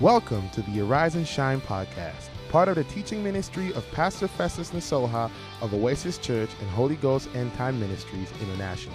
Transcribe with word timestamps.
Welcome 0.00 0.48
to 0.50 0.62
the 0.62 0.80
Arise 0.82 1.16
and 1.16 1.26
Shine 1.26 1.60
podcast, 1.60 2.28
part 2.50 2.68
of 2.68 2.76
the 2.76 2.84
teaching 2.84 3.20
ministry 3.20 3.74
of 3.74 3.90
Pastor 3.90 4.28
Festus 4.28 4.70
Nasoha 4.70 5.28
of 5.60 5.74
Oasis 5.74 6.18
Church 6.18 6.50
and 6.60 6.70
Holy 6.70 6.94
Ghost 6.94 7.28
End 7.34 7.52
Time 7.54 7.80
Ministries 7.80 8.30
International. 8.40 8.94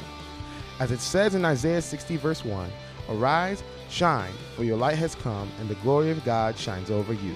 As 0.79 0.94
it 0.94 1.02
says 1.02 1.36
in 1.36 1.44
Isaiah 1.44 1.81
60, 1.81 2.16
verse 2.16 2.46
1, 2.46 2.70
Arise, 3.10 3.66
shine, 3.89 4.31
for 4.55 4.63
your 4.63 4.78
light 4.78 4.97
has 4.97 5.13
come, 5.13 5.52
and 5.60 5.68
the 5.68 5.76
glory 5.76 6.10
of 6.10 6.24
God 6.24 6.58
shines 6.58 6.89
over 6.89 7.12
you. 7.12 7.35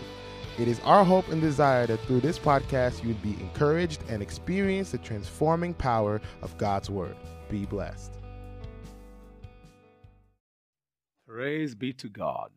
It 0.57 0.69
is 0.69 0.79
our 0.85 1.03
hope 1.03 1.27
and 1.27 1.41
desire 1.41 1.85
that 1.87 1.99
through 2.05 2.21
this 2.21 2.39
podcast 2.39 3.01
you 3.01 3.09
would 3.09 3.21
be 3.21 3.35
encouraged 3.41 4.01
and 4.07 4.21
experience 4.21 4.91
the 4.91 4.97
transforming 4.97 5.73
power 5.73 6.21
of 6.41 6.57
God's 6.57 6.89
Word. 6.89 7.17
Be 7.49 7.65
blessed. 7.65 8.13
Praise 11.27 11.75
be 11.75 11.91
to 11.91 12.07
God. 12.07 12.51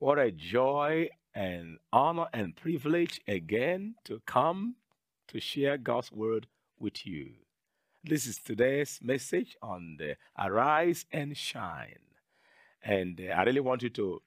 What 0.00 0.18
a 0.18 0.30
joy 0.30 1.10
and 1.34 1.76
honor 1.92 2.24
and 2.32 2.56
privilege 2.56 3.20
again 3.28 3.96
to 4.04 4.22
come 4.24 4.76
to 5.28 5.38
share 5.40 5.76
God's 5.76 6.10
word 6.10 6.46
with 6.78 7.06
you. 7.06 7.32
This 8.02 8.26
is 8.26 8.38
today's 8.38 8.98
message 9.02 9.58
on 9.60 9.96
the 9.98 10.16
Arise 10.38 11.04
and 11.12 11.36
Shine. 11.36 12.00
And 12.82 13.20
uh, 13.20 13.34
I 13.34 13.42
really 13.42 13.60
want 13.60 13.82
you 13.82 13.90
to 13.90 14.22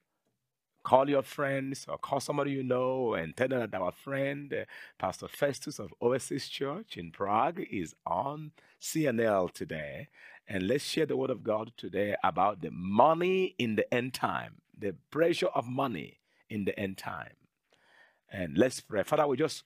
call 0.84 1.10
your 1.10 1.24
friends 1.24 1.88
or 1.90 1.98
call 1.98 2.20
somebody 2.20 2.52
you 2.52 2.62
know 2.62 3.16
and 3.16 3.36
tell 3.36 3.48
them 3.48 3.68
that 3.68 3.82
our 3.82 3.92
friend, 3.92 4.54
uh, 4.54 4.66
Pastor 5.00 5.28
Festus 5.28 5.80
of 5.80 5.92
Oasis 6.00 6.50
Church 6.50 6.98
in 6.98 7.10
Prague, 7.10 7.62
is 7.72 7.96
on 8.06 8.52
CNL 8.80 9.52
today. 9.52 10.10
And 10.48 10.68
let's 10.68 10.84
share 10.84 11.08
the 11.08 11.18
word 11.18 11.32
of 11.32 11.42
God 11.42 11.72
today 11.78 12.16
about 12.24 12.62
the 12.62 12.70
money 12.70 13.56
in 13.58 13.76
the 13.76 13.92
end 13.92 14.14
time 14.14 14.58
the 14.78 14.96
pressure 15.12 15.48
of 15.48 15.68
money 15.68 16.20
in 16.50 16.66
the 16.66 16.78
end 16.80 16.98
time. 16.98 17.36
And 18.32 18.58
let's 18.58 18.80
pray. 18.80 19.04
Father, 19.04 19.28
we 19.28 19.38
just 19.38 19.64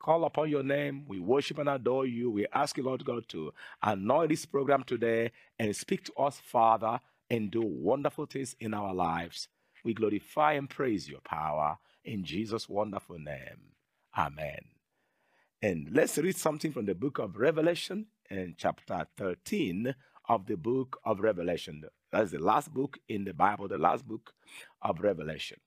call 0.00 0.24
upon 0.24 0.50
your 0.50 0.62
name. 0.62 1.04
We 1.08 1.18
worship 1.18 1.58
and 1.58 1.68
adore 1.68 2.06
you. 2.06 2.30
We 2.30 2.46
ask 2.52 2.76
you, 2.76 2.84
Lord 2.84 3.04
God, 3.04 3.28
to 3.30 3.52
anoint 3.82 4.28
this 4.28 4.44
program 4.44 4.84
today 4.84 5.32
and 5.58 5.74
speak 5.74 6.04
to 6.04 6.14
us, 6.14 6.38
Father, 6.38 7.00
and 7.30 7.50
do 7.50 7.62
wonderful 7.62 8.26
things 8.26 8.54
in 8.60 8.74
our 8.74 8.94
lives. 8.94 9.48
We 9.82 9.94
glorify 9.94 10.52
and 10.52 10.68
praise 10.68 11.08
your 11.08 11.20
power 11.20 11.78
in 12.04 12.24
Jesus' 12.24 12.68
wonderful 12.68 13.18
name. 13.18 13.72
Amen. 14.16 14.60
And 15.62 15.88
let's 15.92 16.18
read 16.18 16.36
something 16.36 16.72
from 16.72 16.84
the 16.84 16.94
book 16.94 17.18
of 17.18 17.36
Revelation 17.36 18.06
in 18.30 18.54
chapter 18.56 19.06
13 19.16 19.94
of 20.28 20.46
the 20.46 20.56
book 20.56 20.98
of 21.04 21.20
Revelation. 21.20 21.84
That's 22.14 22.30
the 22.30 22.38
last 22.38 22.72
book 22.72 22.96
in 23.08 23.24
the 23.24 23.34
Bible, 23.34 23.66
the 23.66 23.76
last 23.76 24.06
book 24.06 24.32
of 24.80 25.00
Revelation. 25.00 25.58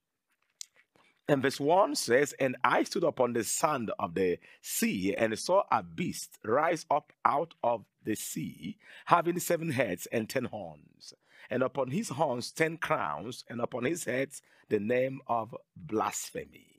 And 1.28 1.42
verse 1.42 1.60
1 1.60 1.94
says, 1.94 2.32
And 2.40 2.56
I 2.64 2.84
stood 2.84 3.04
upon 3.04 3.34
the 3.34 3.44
sand 3.44 3.90
of 3.98 4.14
the 4.14 4.38
sea 4.62 5.14
and 5.14 5.38
saw 5.38 5.64
a 5.70 5.82
beast 5.82 6.38
rise 6.42 6.86
up 6.90 7.12
out 7.22 7.52
of 7.62 7.84
the 8.02 8.14
sea, 8.14 8.78
having 9.04 9.38
seven 9.38 9.72
heads 9.72 10.06
and 10.10 10.26
ten 10.26 10.46
horns, 10.46 11.12
and 11.50 11.62
upon 11.62 11.90
his 11.90 12.08
horns 12.08 12.50
ten 12.50 12.78
crowns, 12.78 13.44
and 13.50 13.60
upon 13.60 13.84
his 13.84 14.04
heads 14.04 14.40
the 14.70 14.80
name 14.80 15.20
of 15.26 15.54
blasphemy. 15.76 16.77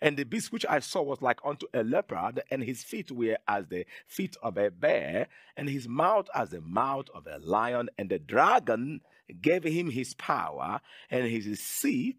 And 0.00 0.16
the 0.16 0.24
beast 0.24 0.52
which 0.52 0.66
I 0.68 0.80
saw 0.80 1.02
was 1.02 1.22
like 1.22 1.40
unto 1.44 1.66
a 1.74 1.82
leopard, 1.82 2.42
and 2.50 2.62
his 2.62 2.82
feet 2.82 3.10
were 3.10 3.38
as 3.48 3.66
the 3.68 3.86
feet 4.06 4.36
of 4.42 4.56
a 4.56 4.70
bear, 4.70 5.28
and 5.56 5.68
his 5.68 5.88
mouth 5.88 6.28
as 6.34 6.50
the 6.50 6.60
mouth 6.60 7.06
of 7.14 7.26
a 7.26 7.38
lion. 7.38 7.90
And 7.98 8.10
the 8.10 8.18
dragon 8.18 9.00
gave 9.40 9.64
him 9.64 9.90
his 9.90 10.14
power 10.14 10.80
and 11.10 11.26
his 11.26 11.60
seat 11.60 12.18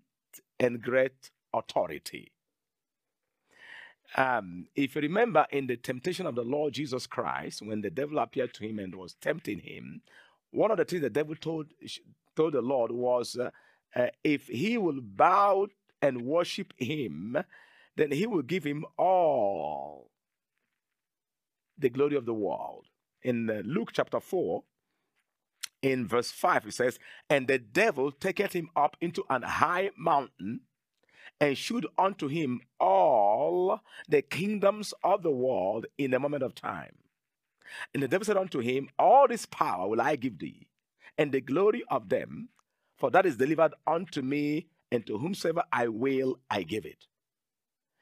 and 0.60 0.82
great 0.82 1.32
authority. 1.54 2.32
Um, 4.16 4.68
if 4.76 4.96
you 4.96 5.02
remember 5.02 5.46
in 5.52 5.68
the 5.68 5.78
temptation 5.78 6.26
of 6.26 6.36
the 6.36 6.44
Lord 6.44 6.74
Jesus 6.74 7.08
Christ, 7.08 7.62
when 7.62 7.82
the 7.82 7.90
devil 7.90 8.20
appeared 8.20 8.54
to 8.56 8.68
him 8.68 8.80
and 8.80 8.94
was 8.96 9.16
tempting 9.22 9.60
him, 9.60 10.02
one 10.52 10.70
of 10.70 10.78
the 10.78 10.86
things 10.86 11.02
the 11.02 11.10
devil 11.10 11.36
told, 11.36 11.68
told 12.36 12.54
the 12.54 12.62
Lord 12.62 12.92
was 12.92 13.38
uh, 13.38 13.52
uh, 13.96 14.08
if 14.24 14.48
he 14.48 14.78
will 14.78 15.00
bow 15.02 15.68
and 16.02 16.22
worship 16.22 16.74
him, 16.78 17.38
then 17.96 18.12
he 18.12 18.26
will 18.26 18.42
give 18.42 18.64
him 18.64 18.86
all 18.98 20.10
the 21.78 21.90
glory 21.90 22.16
of 22.16 22.26
the 22.26 22.34
world. 22.34 22.86
In 23.24 23.50
uh, 23.50 23.62
Luke 23.66 23.92
chapter 23.94 24.20
4, 24.20 24.64
in 25.82 26.08
verse 26.08 26.32
5, 26.32 26.68
it 26.68 26.74
says, 26.74 27.00
And 27.30 27.48
the 27.48 27.60
devil 27.60 28.12
taketh 28.12 28.54
him 28.54 28.70
up 28.76 28.98
into 29.02 29.24
an 29.30 29.44
high 29.44 29.92
mountain 29.98 30.62
and 31.40 31.58
shewed 31.58 31.88
unto 31.98 32.28
him 32.28 32.62
all 32.80 33.82
the 34.08 34.22
kingdoms 34.22 34.94
of 35.04 35.24
the 35.24 35.32
world 35.32 35.88
in 35.98 36.14
a 36.14 36.20
moment 36.20 36.44
of 36.44 36.54
time. 36.56 36.96
And 37.94 38.04
the 38.04 38.08
devil 38.08 38.26
said 38.26 38.38
unto 38.38 38.60
him, 38.60 38.90
All 39.00 39.28
this 39.28 39.46
power 39.46 39.88
will 39.88 40.02
I 40.02 40.16
give 40.16 40.40
thee, 40.40 40.68
and 41.18 41.32
the 41.32 41.42
glory 41.42 41.84
of 41.90 42.10
them, 42.10 42.50
for 42.98 43.10
that 43.12 43.26
is 43.26 43.38
delivered 43.38 43.74
unto 43.88 44.22
me 44.22 44.68
and 44.92 45.06
to 45.08 45.18
whomsoever 45.18 45.64
I 45.72 45.88
will, 45.88 46.40
I 46.50 46.64
give 46.64 46.86
it. 46.86 47.06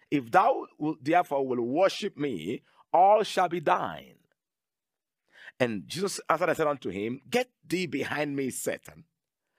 If 0.09 0.31
thou 0.31 0.65
will, 0.77 0.97
therefore 1.01 1.47
will 1.47 1.61
worship 1.61 2.17
me, 2.17 2.63
all 2.91 3.23
shall 3.23 3.47
be 3.47 3.59
thine. 3.59 4.15
And 5.59 5.87
Jesus 5.87 6.19
answered 6.29 6.49
and 6.49 6.57
said 6.57 6.67
unto 6.67 6.89
him, 6.89 7.21
Get 7.29 7.49
thee 7.67 7.85
behind 7.85 8.35
me, 8.35 8.49
Satan, 8.49 9.03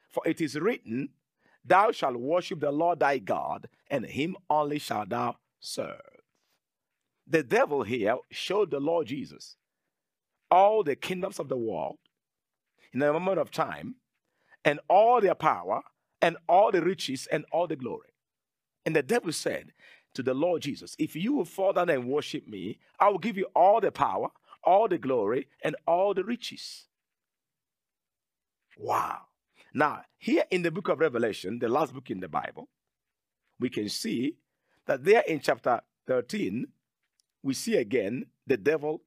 for 0.08 0.22
it 0.26 0.40
is 0.40 0.58
written, 0.58 1.10
Thou 1.64 1.92
shalt 1.92 2.16
worship 2.16 2.60
the 2.60 2.72
Lord 2.72 3.00
thy 3.00 3.18
God, 3.18 3.68
and 3.88 4.06
him 4.06 4.36
only 4.48 4.78
shalt 4.78 5.10
thou 5.10 5.36
serve. 5.60 6.00
The 7.26 7.42
devil 7.42 7.82
here 7.82 8.16
showed 8.30 8.70
the 8.70 8.80
Lord 8.80 9.06
Jesus 9.06 9.56
all 10.50 10.82
the 10.82 10.96
kingdoms 10.96 11.38
of 11.38 11.48
the 11.48 11.56
world 11.56 11.98
in 12.92 13.02
a 13.02 13.12
moment 13.12 13.38
of 13.38 13.50
time 13.50 13.96
and 14.64 14.80
all 14.88 15.20
their 15.20 15.34
power 15.34 15.82
and 16.22 16.36
all 16.48 16.70
the 16.70 16.82
riches 16.82 17.26
and 17.30 17.44
all 17.52 17.66
the 17.66 17.76
glory. 17.76 18.08
And 18.84 18.94
the 18.96 19.02
devil 19.02 19.32
said 19.32 19.72
to 20.14 20.22
the 20.22 20.34
Lord 20.34 20.62
Jesus, 20.62 20.96
If 20.98 21.16
you 21.16 21.32
will 21.34 21.44
fall 21.44 21.72
down 21.72 21.90
and 21.90 22.08
worship 22.08 22.46
me, 22.46 22.78
I 22.98 23.08
will 23.08 23.18
give 23.18 23.36
you 23.36 23.46
all 23.54 23.80
the 23.80 23.92
power, 23.92 24.28
all 24.64 24.88
the 24.88 24.98
glory, 24.98 25.48
and 25.62 25.76
all 25.86 26.14
the 26.14 26.24
riches. 26.24 26.86
Wow. 28.78 29.22
Now, 29.72 30.02
here 30.18 30.44
in 30.50 30.62
the 30.62 30.70
book 30.70 30.88
of 30.88 31.00
Revelation, 31.00 31.58
the 31.58 31.68
last 31.68 31.94
book 31.94 32.10
in 32.10 32.20
the 32.20 32.28
Bible, 32.28 32.68
we 33.58 33.68
can 33.70 33.88
see 33.88 34.36
that 34.86 35.04
there 35.04 35.22
in 35.28 35.40
chapter 35.40 35.80
13, 36.06 36.66
we 37.42 37.54
see 37.54 37.76
again 37.76 38.26
the 38.46 38.56
devil 38.56 39.02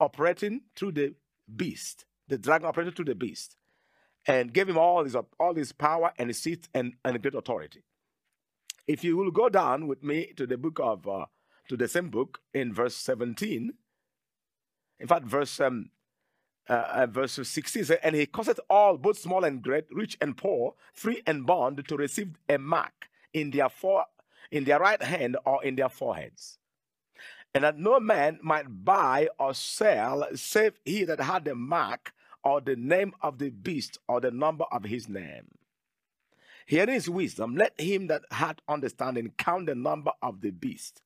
operating 0.00 0.62
through 0.74 0.92
the 0.92 1.14
beast, 1.54 2.04
the 2.26 2.38
dragon 2.38 2.66
operating 2.66 2.92
through 2.92 3.04
the 3.04 3.14
beast 3.14 3.56
and 4.26 4.52
gave 4.52 4.68
him 4.68 4.78
all 4.78 5.04
his, 5.04 5.16
all 5.38 5.54
his 5.54 5.72
power 5.72 6.12
and 6.18 6.30
his 6.30 6.40
seat 6.40 6.68
and, 6.74 6.94
and 7.04 7.20
great 7.20 7.34
authority. 7.34 7.82
If 8.86 9.04
you 9.04 9.16
will 9.16 9.30
go 9.30 9.48
down 9.48 9.86
with 9.86 10.02
me 10.02 10.32
to 10.36 10.46
the 10.46 10.56
book 10.56 10.78
of, 10.82 11.06
uh, 11.08 11.26
to 11.68 11.76
the 11.76 11.88
same 11.88 12.10
book 12.10 12.40
in 12.52 12.72
verse 12.72 12.96
17, 12.96 13.72
in 15.00 15.06
fact, 15.06 15.24
verse 15.24 15.60
um, 15.60 15.90
uh, 16.68 16.72
uh, 16.72 17.06
verse 17.06 17.38
16 17.42 17.84
says, 17.84 17.98
And 18.02 18.16
he 18.16 18.26
caused 18.26 18.58
all, 18.70 18.96
both 18.96 19.18
small 19.18 19.44
and 19.44 19.60
great, 19.60 19.84
rich 19.90 20.16
and 20.20 20.36
poor, 20.36 20.74
free 20.92 21.22
and 21.26 21.44
bond, 21.44 21.86
to 21.86 21.96
receive 21.96 22.30
a 22.48 22.56
mark 22.58 23.08
in 23.32 23.50
their, 23.50 23.68
fore, 23.68 24.06
in 24.50 24.64
their 24.64 24.78
right 24.78 25.02
hand 25.02 25.36
or 25.44 25.62
in 25.62 25.76
their 25.76 25.90
foreheads. 25.90 26.58
And 27.54 27.64
that 27.64 27.78
no 27.78 28.00
man 28.00 28.38
might 28.42 28.84
buy 28.84 29.28
or 29.38 29.54
sell 29.54 30.26
save 30.34 30.80
he 30.84 31.04
that 31.04 31.20
had 31.20 31.44
the 31.44 31.54
mark 31.54 32.13
or 32.44 32.60
the 32.60 32.76
name 32.76 33.12
of 33.22 33.38
the 33.38 33.50
beast 33.50 33.98
or 34.06 34.20
the 34.20 34.30
number 34.30 34.64
of 34.70 34.84
his 34.84 35.08
name. 35.08 35.48
Hearing 36.66 36.94
his 36.94 37.10
wisdom, 37.10 37.56
let 37.56 37.78
him 37.80 38.06
that 38.06 38.22
hath 38.30 38.56
understanding 38.68 39.32
count 39.36 39.66
the 39.66 39.74
number 39.74 40.12
of 40.22 40.40
the 40.40 40.50
beast. 40.50 41.02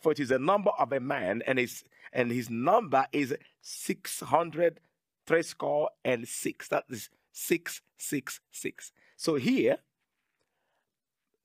For 0.00 0.12
it 0.12 0.20
is 0.20 0.28
the 0.30 0.38
number 0.38 0.70
of 0.78 0.92
a 0.92 1.00
man, 1.00 1.42
and 1.46 1.58
his 1.58 1.84
and 2.12 2.30
his 2.30 2.50
number 2.50 3.06
is 3.12 3.34
six 3.60 4.20
hundred 4.20 4.80
threescore 5.26 5.90
and 6.04 6.26
six. 6.26 6.68
That 6.68 6.84
is 6.88 7.08
six 7.32 7.82
six 7.96 8.40
six. 8.50 8.92
So 9.16 9.36
here, 9.36 9.78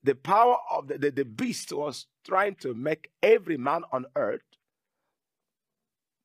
the 0.02 0.14
power 0.14 0.56
of 0.70 0.88
the, 0.88 0.98
the, 0.98 1.10
the 1.10 1.24
beast 1.24 1.72
was 1.72 2.06
trying 2.26 2.56
to 2.56 2.74
make 2.74 3.10
every 3.22 3.56
man 3.56 3.82
on 3.92 4.06
earth 4.16 4.42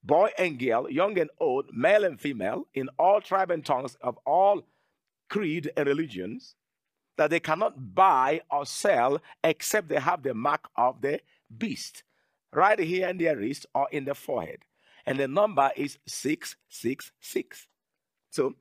boy 0.03 0.29
and 0.37 0.59
girl, 0.59 0.89
young 0.89 1.17
and 1.17 1.29
old, 1.39 1.65
male 1.73 2.03
and 2.03 2.19
female, 2.19 2.67
in 2.73 2.89
all 2.99 3.21
tribe 3.21 3.51
and 3.51 3.65
tongues 3.65 3.97
of 4.01 4.17
all 4.25 4.63
creed 5.29 5.71
and 5.77 5.87
religions, 5.87 6.55
that 7.17 7.29
they 7.29 7.39
cannot 7.39 7.95
buy 7.95 8.41
or 8.51 8.65
sell 8.65 9.19
except 9.43 9.87
they 9.87 9.99
have 9.99 10.23
the 10.23 10.33
mark 10.33 10.69
of 10.75 11.01
the 11.01 11.19
beast 11.57 12.03
right 12.51 12.79
here 12.79 13.07
in 13.07 13.17
their 13.17 13.37
wrist 13.37 13.65
or 13.73 13.87
in 13.91 14.05
the 14.05 14.15
forehead. 14.15 14.59
And 15.05 15.19
the 15.19 15.27
number 15.27 15.71
is 15.75 15.97
666. 16.07 17.67
So 18.31 18.55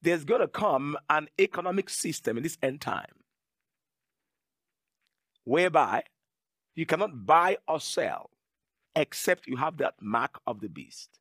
there's 0.00 0.24
going 0.24 0.40
to 0.40 0.48
come 0.48 0.96
an 1.10 1.28
economic 1.40 1.90
system 1.90 2.36
in 2.36 2.42
this 2.42 2.58
end 2.62 2.80
time 2.80 3.06
whereby 5.44 6.04
you 6.74 6.86
cannot 6.86 7.26
buy 7.26 7.56
or 7.66 7.80
sell 7.80 8.30
except 8.98 9.46
you 9.46 9.56
have 9.56 9.76
that 9.78 9.94
mark 10.00 10.40
of 10.46 10.60
the 10.60 10.68
beast. 10.68 11.20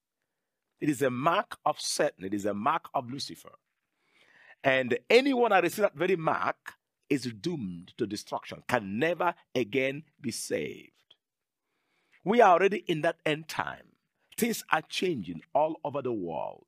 It 0.82 0.90
is 0.90 1.02
a 1.02 1.10
mark 1.10 1.58
of 1.66 1.80
Satan, 1.80 2.26
it 2.26 2.34
is 2.34 2.46
a 2.46 2.54
mark 2.54 2.90
of 2.94 3.10
Lucifer. 3.10 3.54
And 4.64 4.98
anyone 5.10 5.52
that 5.52 5.64
receives 5.64 5.82
that 5.82 5.96
very 5.96 6.16
mark 6.16 6.74
is 7.10 7.32
doomed 7.40 7.94
to 7.98 8.08
destruction, 8.08 8.64
can 8.68 9.00
never 9.00 9.34
again 9.56 10.04
be 10.20 10.32
saved. 10.32 10.92
We 12.24 12.42
are 12.42 12.54
already 12.54 12.84
in 12.88 13.02
that 13.02 13.18
end 13.26 13.48
time. 13.48 13.94
Things 14.38 14.64
are 14.72 14.82
changing 14.82 15.42
all 15.54 15.80
over 15.84 16.02
the 16.02 16.12
world. 16.12 16.66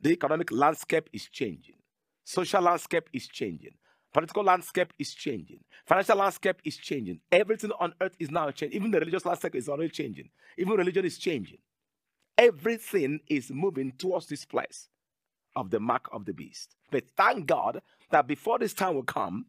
The 0.00 0.10
economic 0.10 0.52
landscape 0.52 1.08
is 1.12 1.28
changing, 1.28 1.76
social 2.24 2.62
landscape 2.62 3.08
is 3.12 3.26
changing, 3.28 3.74
political 4.12 4.44
landscape 4.44 4.92
is 4.98 5.14
changing, 5.14 5.60
financial 5.86 6.16
landscape 6.16 6.56
is 6.64 6.76
changing. 6.76 7.20
Everything 7.30 7.72
on 7.80 7.94
earth 8.00 8.16
is 8.18 8.30
now 8.30 8.50
changing. 8.50 8.76
Even 8.76 8.90
the 8.90 9.00
religious 9.00 9.24
landscape 9.26 9.54
is 9.54 9.68
already 9.68 9.90
changing. 9.90 10.28
Even 10.56 10.74
religion 10.74 11.04
is 11.04 11.18
changing. 11.18 11.58
Everything 12.38 13.20
is 13.28 13.50
moving 13.50 13.92
towards 13.92 14.26
this 14.26 14.44
place 14.44 14.88
of 15.54 15.70
the 15.70 15.80
mark 15.80 16.08
of 16.12 16.24
the 16.24 16.32
beast. 16.32 16.76
But 16.90 17.04
thank 17.16 17.46
God 17.46 17.82
that 18.10 18.26
before 18.26 18.58
this 18.58 18.74
time 18.74 18.94
will 18.94 19.02
come, 19.02 19.46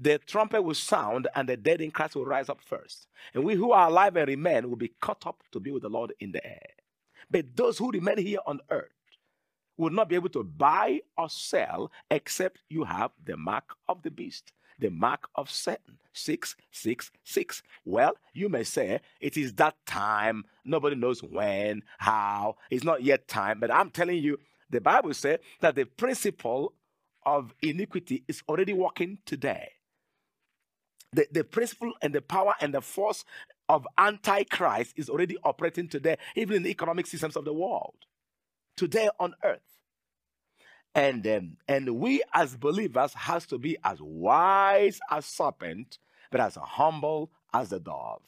the 0.00 0.18
trumpet 0.18 0.62
will 0.62 0.74
sound 0.74 1.28
and 1.34 1.48
the 1.48 1.56
dead 1.56 1.80
in 1.80 1.90
Christ 1.90 2.16
will 2.16 2.26
rise 2.26 2.48
up 2.48 2.60
first. 2.60 3.06
And 3.32 3.44
we 3.44 3.54
who 3.54 3.72
are 3.72 3.88
alive 3.88 4.16
and 4.16 4.28
remain 4.28 4.68
will 4.68 4.76
be 4.76 4.92
caught 5.00 5.26
up 5.26 5.42
to 5.52 5.60
be 5.60 5.70
with 5.70 5.82
the 5.82 5.88
Lord 5.88 6.12
in 6.20 6.32
the 6.32 6.44
air. 6.44 6.66
But 7.30 7.56
those 7.56 7.78
who 7.78 7.90
remain 7.90 8.18
here 8.18 8.40
on 8.46 8.60
earth 8.70 8.93
will 9.76 9.90
not 9.90 10.08
be 10.08 10.14
able 10.14 10.28
to 10.30 10.44
buy 10.44 11.00
or 11.16 11.28
sell 11.28 11.90
except 12.10 12.60
you 12.68 12.84
have 12.84 13.10
the 13.24 13.36
mark 13.36 13.74
of 13.88 14.02
the 14.02 14.10
beast, 14.10 14.52
the 14.78 14.90
mark 14.90 15.28
of 15.34 15.50
Satan. 15.50 15.98
666. 16.14 17.62
Well, 17.84 18.14
you 18.32 18.48
may 18.48 18.62
say 18.62 19.00
it 19.20 19.36
is 19.36 19.54
that 19.54 19.74
time. 19.86 20.44
Nobody 20.64 20.96
knows 20.96 21.22
when, 21.22 21.82
how. 21.98 22.56
It's 22.70 22.84
not 22.84 23.02
yet 23.02 23.28
time. 23.28 23.60
But 23.60 23.72
I'm 23.72 23.90
telling 23.90 24.22
you, 24.22 24.38
the 24.70 24.80
Bible 24.80 25.12
says 25.14 25.40
that 25.60 25.74
the 25.74 25.84
principle 25.84 26.72
of 27.26 27.54
iniquity 27.62 28.24
is 28.28 28.42
already 28.48 28.72
working 28.72 29.18
today. 29.26 29.72
The, 31.12 31.26
the 31.30 31.44
principle 31.44 31.92
and 32.02 32.14
the 32.14 32.22
power 32.22 32.54
and 32.60 32.74
the 32.74 32.80
force 32.80 33.24
of 33.68 33.86
antichrist 33.98 34.94
is 34.96 35.08
already 35.08 35.36
operating 35.44 35.88
today, 35.88 36.16
even 36.34 36.56
in 36.56 36.62
the 36.64 36.70
economic 36.70 37.06
systems 37.06 37.36
of 37.36 37.44
the 37.44 37.52
world, 37.52 37.94
today 38.76 39.08
on 39.18 39.34
earth. 39.42 39.60
And 40.94 41.26
um, 41.26 41.56
and 41.66 41.96
we 41.96 42.22
as 42.32 42.56
believers 42.56 43.14
has 43.14 43.46
to 43.46 43.58
be 43.58 43.76
as 43.82 43.98
wise 44.00 45.00
as 45.10 45.26
serpent, 45.26 45.98
but 46.30 46.40
as 46.40 46.54
humble 46.54 47.32
as 47.52 47.70
the 47.70 47.80
dove. 47.80 48.22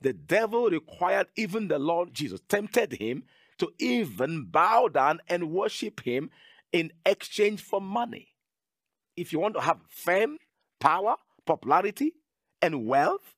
The 0.00 0.12
devil 0.12 0.70
required 0.70 1.28
even 1.36 1.68
the 1.68 1.78
Lord 1.78 2.12
Jesus, 2.12 2.40
tempted 2.48 2.92
him 2.92 3.24
to 3.58 3.70
even 3.78 4.46
bow 4.46 4.88
down 4.88 5.20
and 5.28 5.50
worship 5.50 6.00
him 6.00 6.30
in 6.72 6.92
exchange 7.04 7.60
for 7.60 7.80
money. 7.80 8.28
If 9.16 9.32
you 9.32 9.38
want 9.38 9.54
to 9.54 9.60
have 9.60 9.78
fame, 9.88 10.38
power, 10.80 11.16
popularity, 11.44 12.14
and 12.62 12.86
wealth, 12.86 13.34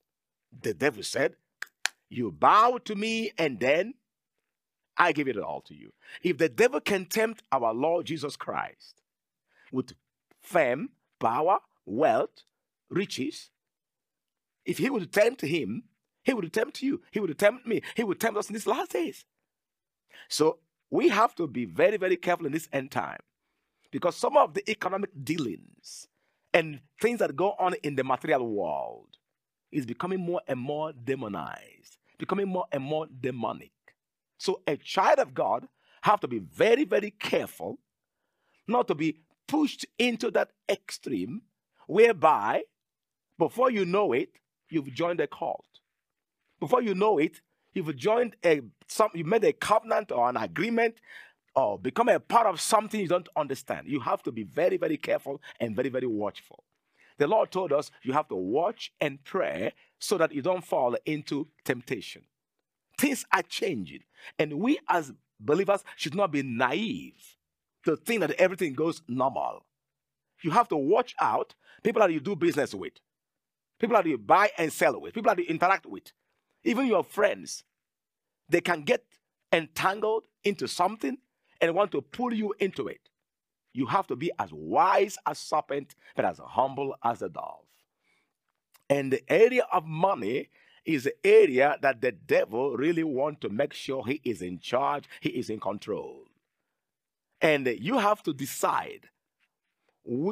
the 0.62 0.74
devil 0.74 1.02
said, 1.02 1.34
You 2.08 2.30
bow 2.30 2.78
to 2.84 2.94
me 2.94 3.32
and 3.36 3.58
then 3.58 3.94
I 5.02 5.10
give 5.10 5.26
it 5.26 5.36
all 5.36 5.62
to 5.62 5.74
you. 5.74 5.92
If 6.22 6.38
the 6.38 6.48
devil 6.48 6.80
can 6.80 7.06
tempt 7.06 7.42
our 7.50 7.74
Lord 7.74 8.06
Jesus 8.06 8.36
Christ 8.36 9.02
with 9.72 9.94
fame, 10.40 10.90
power, 11.18 11.58
wealth, 11.84 12.44
riches, 12.88 13.50
if 14.64 14.78
he 14.78 14.88
would 14.88 15.12
tempt 15.12 15.40
him, 15.40 15.82
he 16.22 16.32
would 16.32 16.52
tempt 16.52 16.82
you. 16.82 17.02
He 17.10 17.18
would 17.18 17.36
tempt 17.36 17.66
me. 17.66 17.82
He 17.96 18.04
would 18.04 18.20
tempt 18.20 18.38
us 18.38 18.48
in 18.48 18.52
these 18.52 18.68
last 18.68 18.92
days. 18.92 19.24
So 20.28 20.58
we 20.88 21.08
have 21.08 21.34
to 21.34 21.48
be 21.48 21.64
very, 21.64 21.96
very 21.96 22.16
careful 22.16 22.46
in 22.46 22.52
this 22.52 22.68
end 22.72 22.92
time 22.92 23.18
because 23.90 24.14
some 24.14 24.36
of 24.36 24.54
the 24.54 24.70
economic 24.70 25.10
dealings 25.24 26.06
and 26.54 26.78
things 27.00 27.18
that 27.18 27.34
go 27.34 27.56
on 27.58 27.74
in 27.82 27.96
the 27.96 28.04
material 28.04 28.46
world 28.46 29.08
is 29.72 29.84
becoming 29.84 30.20
more 30.20 30.42
and 30.46 30.60
more 30.60 30.92
demonized, 30.92 31.98
becoming 32.18 32.46
more 32.46 32.66
and 32.70 32.84
more 32.84 33.08
demonic. 33.20 33.71
So 34.42 34.60
a 34.66 34.76
child 34.76 35.20
of 35.20 35.34
God 35.34 35.68
have 36.00 36.18
to 36.18 36.26
be 36.26 36.40
very, 36.40 36.84
very 36.84 37.12
careful 37.12 37.78
not 38.66 38.88
to 38.88 38.94
be 38.96 39.18
pushed 39.46 39.86
into 40.00 40.32
that 40.32 40.50
extreme 40.68 41.42
whereby 41.86 42.64
before 43.38 43.70
you 43.70 43.84
know 43.84 44.12
it, 44.12 44.30
you've 44.68 44.92
joined 44.92 45.20
a 45.20 45.28
cult. 45.28 45.64
Before 46.58 46.82
you 46.82 46.92
know 46.92 47.18
it, 47.18 47.40
you've 47.72 47.94
joined 47.94 48.34
a 48.44 48.62
some 48.88 49.10
you 49.14 49.22
made 49.22 49.44
a 49.44 49.52
covenant 49.52 50.10
or 50.10 50.28
an 50.28 50.36
agreement 50.36 50.96
or 51.54 51.78
become 51.78 52.08
a 52.08 52.18
part 52.18 52.48
of 52.48 52.60
something 52.60 53.00
you 53.00 53.06
don't 53.06 53.28
understand. 53.36 53.86
You 53.86 54.00
have 54.00 54.24
to 54.24 54.32
be 54.32 54.42
very, 54.42 54.76
very 54.76 54.96
careful 54.96 55.40
and 55.60 55.76
very, 55.76 55.88
very 55.88 56.08
watchful. 56.08 56.64
The 57.18 57.28
Lord 57.28 57.52
told 57.52 57.72
us 57.72 57.92
you 58.02 58.12
have 58.12 58.26
to 58.26 58.34
watch 58.34 58.92
and 59.00 59.22
pray 59.22 59.72
so 60.00 60.18
that 60.18 60.32
you 60.32 60.42
don't 60.42 60.64
fall 60.64 60.96
into 61.06 61.46
temptation. 61.64 62.24
Things 63.02 63.26
are 63.32 63.42
changing, 63.42 64.04
and 64.38 64.60
we 64.60 64.78
as 64.88 65.12
believers 65.40 65.82
should 65.96 66.14
not 66.14 66.30
be 66.30 66.44
naive 66.44 67.36
to 67.84 67.96
think 67.96 68.20
that 68.20 68.30
everything 68.38 68.74
goes 68.74 69.02
normal. 69.08 69.66
You 70.44 70.52
have 70.52 70.68
to 70.68 70.76
watch 70.76 71.16
out 71.20 71.56
people 71.82 72.00
that 72.00 72.12
you 72.12 72.20
do 72.20 72.36
business 72.36 72.72
with, 72.72 72.92
people 73.80 73.96
that 73.96 74.06
you 74.06 74.18
buy 74.18 74.50
and 74.56 74.72
sell 74.72 75.00
with, 75.00 75.14
people 75.14 75.34
that 75.34 75.42
you 75.42 75.46
interact 75.46 75.84
with, 75.84 76.12
even 76.62 76.86
your 76.86 77.02
friends. 77.02 77.64
They 78.48 78.60
can 78.60 78.82
get 78.82 79.02
entangled 79.52 80.22
into 80.44 80.68
something 80.68 81.18
and 81.60 81.74
want 81.74 81.90
to 81.90 82.02
pull 82.02 82.32
you 82.32 82.54
into 82.60 82.86
it. 82.86 83.00
You 83.72 83.86
have 83.86 84.06
to 84.06 84.14
be 84.14 84.30
as 84.38 84.52
wise 84.52 85.18
as 85.26 85.38
a 85.38 85.40
serpent, 85.40 85.96
but 86.14 86.24
as 86.24 86.38
humble 86.38 86.94
as 87.02 87.20
a 87.20 87.28
dove. 87.28 87.66
And 88.88 89.12
the 89.12 89.24
area 89.28 89.66
of 89.72 89.86
money 89.86 90.50
is 90.84 91.04
the 91.04 91.14
area 91.24 91.78
that 91.82 92.00
the 92.00 92.12
devil 92.12 92.76
really 92.76 93.04
wants 93.04 93.40
to 93.40 93.48
make 93.48 93.72
sure 93.72 94.04
he 94.04 94.20
is 94.24 94.42
in 94.42 94.58
charge, 94.58 95.04
he 95.20 95.30
is 95.30 95.50
in 95.50 95.60
control. 95.60 96.24
And 97.40 97.66
you 97.66 97.98
have 97.98 98.22
to 98.24 98.32
decide 98.32 99.08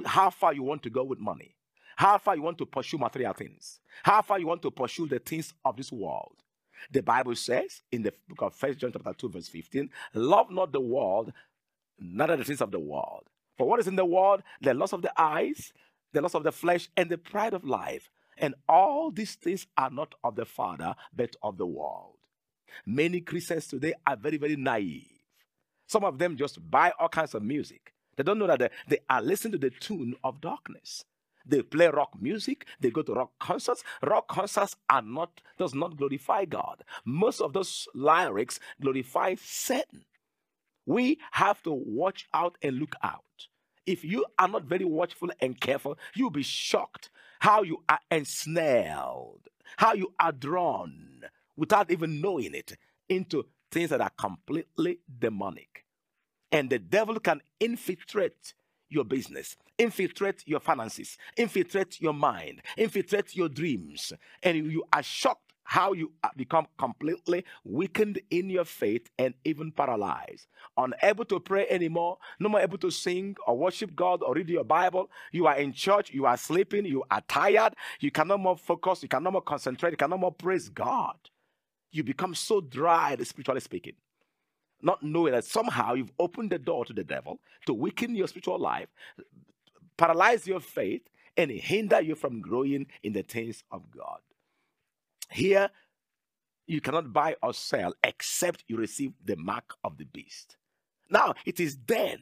how 0.04 0.30
far 0.30 0.52
you 0.52 0.62
want 0.62 0.82
to 0.84 0.90
go 0.90 1.04
with 1.04 1.18
money, 1.18 1.56
how 1.96 2.18
far 2.18 2.36
you 2.36 2.42
want 2.42 2.58
to 2.58 2.66
pursue 2.66 2.98
material 2.98 3.32
things, 3.32 3.80
how 4.02 4.22
far 4.22 4.38
you 4.38 4.46
want 4.46 4.62
to 4.62 4.70
pursue 4.70 5.06
the 5.06 5.18
things 5.18 5.52
of 5.64 5.76
this 5.76 5.92
world. 5.92 6.36
The 6.90 7.02
Bible 7.02 7.36
says 7.36 7.82
in 7.92 8.02
the 8.02 8.12
book 8.28 8.42
of 8.42 8.54
First 8.54 8.78
John 8.78 8.92
chapter 8.92 9.12
2, 9.12 9.28
verse 9.28 9.48
15, 9.48 9.90
love 10.14 10.50
not 10.50 10.72
the 10.72 10.80
world, 10.80 11.32
neither 11.98 12.36
the 12.36 12.44
things 12.44 12.62
of 12.62 12.70
the 12.70 12.78
world. 12.80 13.24
For 13.58 13.68
what 13.68 13.80
is 13.80 13.86
in 13.86 13.96
the 13.96 14.04
world? 14.04 14.42
The 14.62 14.72
loss 14.72 14.92
of 14.92 15.02
the 15.02 15.12
eyes, 15.20 15.72
the 16.12 16.22
loss 16.22 16.34
of 16.34 16.42
the 16.42 16.52
flesh, 16.52 16.88
and 16.96 17.10
the 17.10 17.18
pride 17.18 17.54
of 17.54 17.64
life. 17.64 18.08
And 18.40 18.54
all 18.68 19.10
these 19.10 19.34
things 19.34 19.66
are 19.76 19.90
not 19.90 20.14
of 20.24 20.34
the 20.34 20.46
Father, 20.46 20.94
but 21.14 21.36
of 21.42 21.58
the 21.58 21.66
world. 21.66 22.16
Many 22.86 23.20
Christians 23.20 23.66
today 23.66 23.92
are 24.06 24.16
very, 24.16 24.38
very 24.38 24.56
naive. 24.56 25.06
Some 25.86 26.04
of 26.04 26.18
them 26.18 26.36
just 26.36 26.58
buy 26.70 26.92
all 26.98 27.08
kinds 27.08 27.34
of 27.34 27.42
music. 27.42 27.92
They 28.16 28.22
don't 28.22 28.38
know 28.38 28.46
that 28.46 28.58
they, 28.58 28.70
they 28.88 28.98
are 29.10 29.20
listening 29.22 29.52
to 29.52 29.58
the 29.58 29.70
tune 29.70 30.14
of 30.24 30.40
darkness. 30.40 31.04
They 31.46 31.62
play 31.62 31.88
rock 31.88 32.10
music, 32.20 32.66
they 32.80 32.90
go 32.90 33.02
to 33.02 33.14
rock 33.14 33.32
concerts. 33.40 33.82
Rock 34.02 34.28
concerts 34.28 34.76
are 34.88 35.02
not 35.02 35.40
does 35.58 35.74
not 35.74 35.96
glorify 35.96 36.44
God. 36.44 36.84
Most 37.04 37.40
of 37.40 37.52
those 37.52 37.88
lyrics 37.94 38.60
glorify 38.80 39.34
Satan. 39.40 40.04
We 40.86 41.18
have 41.32 41.62
to 41.62 41.72
watch 41.72 42.28
out 42.32 42.56
and 42.62 42.78
look 42.78 42.94
out. 43.02 43.24
If 43.86 44.04
you 44.04 44.26
are 44.38 44.48
not 44.48 44.64
very 44.64 44.84
watchful 44.84 45.30
and 45.40 45.60
careful, 45.60 45.98
you'll 46.14 46.30
be 46.30 46.42
shocked 46.42 47.10
how 47.40 47.62
you 47.62 47.82
are 47.88 47.98
ensnared, 48.10 49.48
how 49.76 49.94
you 49.94 50.14
are 50.20 50.32
drawn 50.32 51.22
without 51.56 51.90
even 51.90 52.20
knowing 52.20 52.54
it 52.54 52.76
into 53.08 53.44
things 53.70 53.90
that 53.90 54.00
are 54.00 54.12
completely 54.16 54.98
demonic. 55.18 55.84
And 56.52 56.70
the 56.70 56.78
devil 56.78 57.18
can 57.18 57.40
infiltrate 57.58 58.54
your 58.88 59.04
business, 59.04 59.56
infiltrate 59.78 60.42
your 60.46 60.60
finances, 60.60 61.16
infiltrate 61.36 62.00
your 62.00 62.12
mind, 62.12 62.60
infiltrate 62.76 63.36
your 63.36 63.48
dreams, 63.48 64.12
and 64.42 64.56
you 64.70 64.84
are 64.92 65.02
shocked 65.02 65.49
how 65.64 65.92
you 65.92 66.12
uh, 66.24 66.28
become 66.36 66.66
completely 66.78 67.44
weakened 67.64 68.20
in 68.30 68.50
your 68.50 68.64
faith 68.64 69.08
and 69.18 69.34
even 69.44 69.72
paralyzed, 69.72 70.48
unable 70.76 71.24
to 71.26 71.40
pray 71.40 71.66
anymore, 71.70 72.18
no 72.40 72.48
more 72.50 72.60
able 72.60 72.78
to 72.78 72.90
sing 72.90 73.36
or 73.46 73.56
worship 73.58 73.96
God 73.96 74.22
or 74.22 74.34
read 74.34 74.48
your 74.50 74.64
Bible. 74.64 75.10
You 75.32 75.46
are 75.48 75.56
in 75.56 75.72
church, 75.72 76.12
you 76.12 76.26
are 76.26 76.36
sleeping, 76.36 76.86
you 76.86 77.04
are 77.10 77.22
tired, 77.28 77.74
you 78.00 78.10
cannot 78.10 78.40
more 78.40 78.56
focus, 78.56 79.02
you 79.02 79.08
cannot 79.08 79.32
more 79.34 79.42
concentrate, 79.42 79.92
you 79.92 79.96
cannot 79.98 80.20
more 80.20 80.32
praise 80.32 80.68
God. 80.68 81.16
You 81.92 82.04
become 82.04 82.34
so 82.34 82.60
dry, 82.60 83.16
spiritually 83.22 83.60
speaking. 83.60 83.94
not 84.82 85.02
knowing 85.02 85.32
that 85.32 85.44
somehow 85.44 85.94
you've 85.94 86.12
opened 86.18 86.50
the 86.50 86.58
door 86.58 86.84
to 86.86 86.92
the 86.92 87.04
devil 87.04 87.40
to 87.66 87.74
weaken 87.74 88.14
your 88.14 88.28
spiritual 88.28 88.58
life, 88.58 88.88
paralyze 89.98 90.46
your 90.46 90.60
faith, 90.60 91.02
and 91.36 91.50
hinder 91.50 92.00
you 92.00 92.14
from 92.14 92.40
growing 92.42 92.86
in 93.02 93.12
the 93.14 93.22
things 93.22 93.64
of 93.72 93.90
God. 93.90 94.20
Here, 95.30 95.70
you 96.66 96.80
cannot 96.80 97.12
buy 97.12 97.36
or 97.42 97.52
sell 97.54 97.94
except 98.04 98.64
you 98.68 98.76
receive 98.76 99.12
the 99.24 99.36
mark 99.36 99.74
of 99.84 99.98
the 99.98 100.04
beast. 100.04 100.56
Now, 101.10 101.34
it 101.44 101.58
is 101.58 101.78
then 101.86 102.20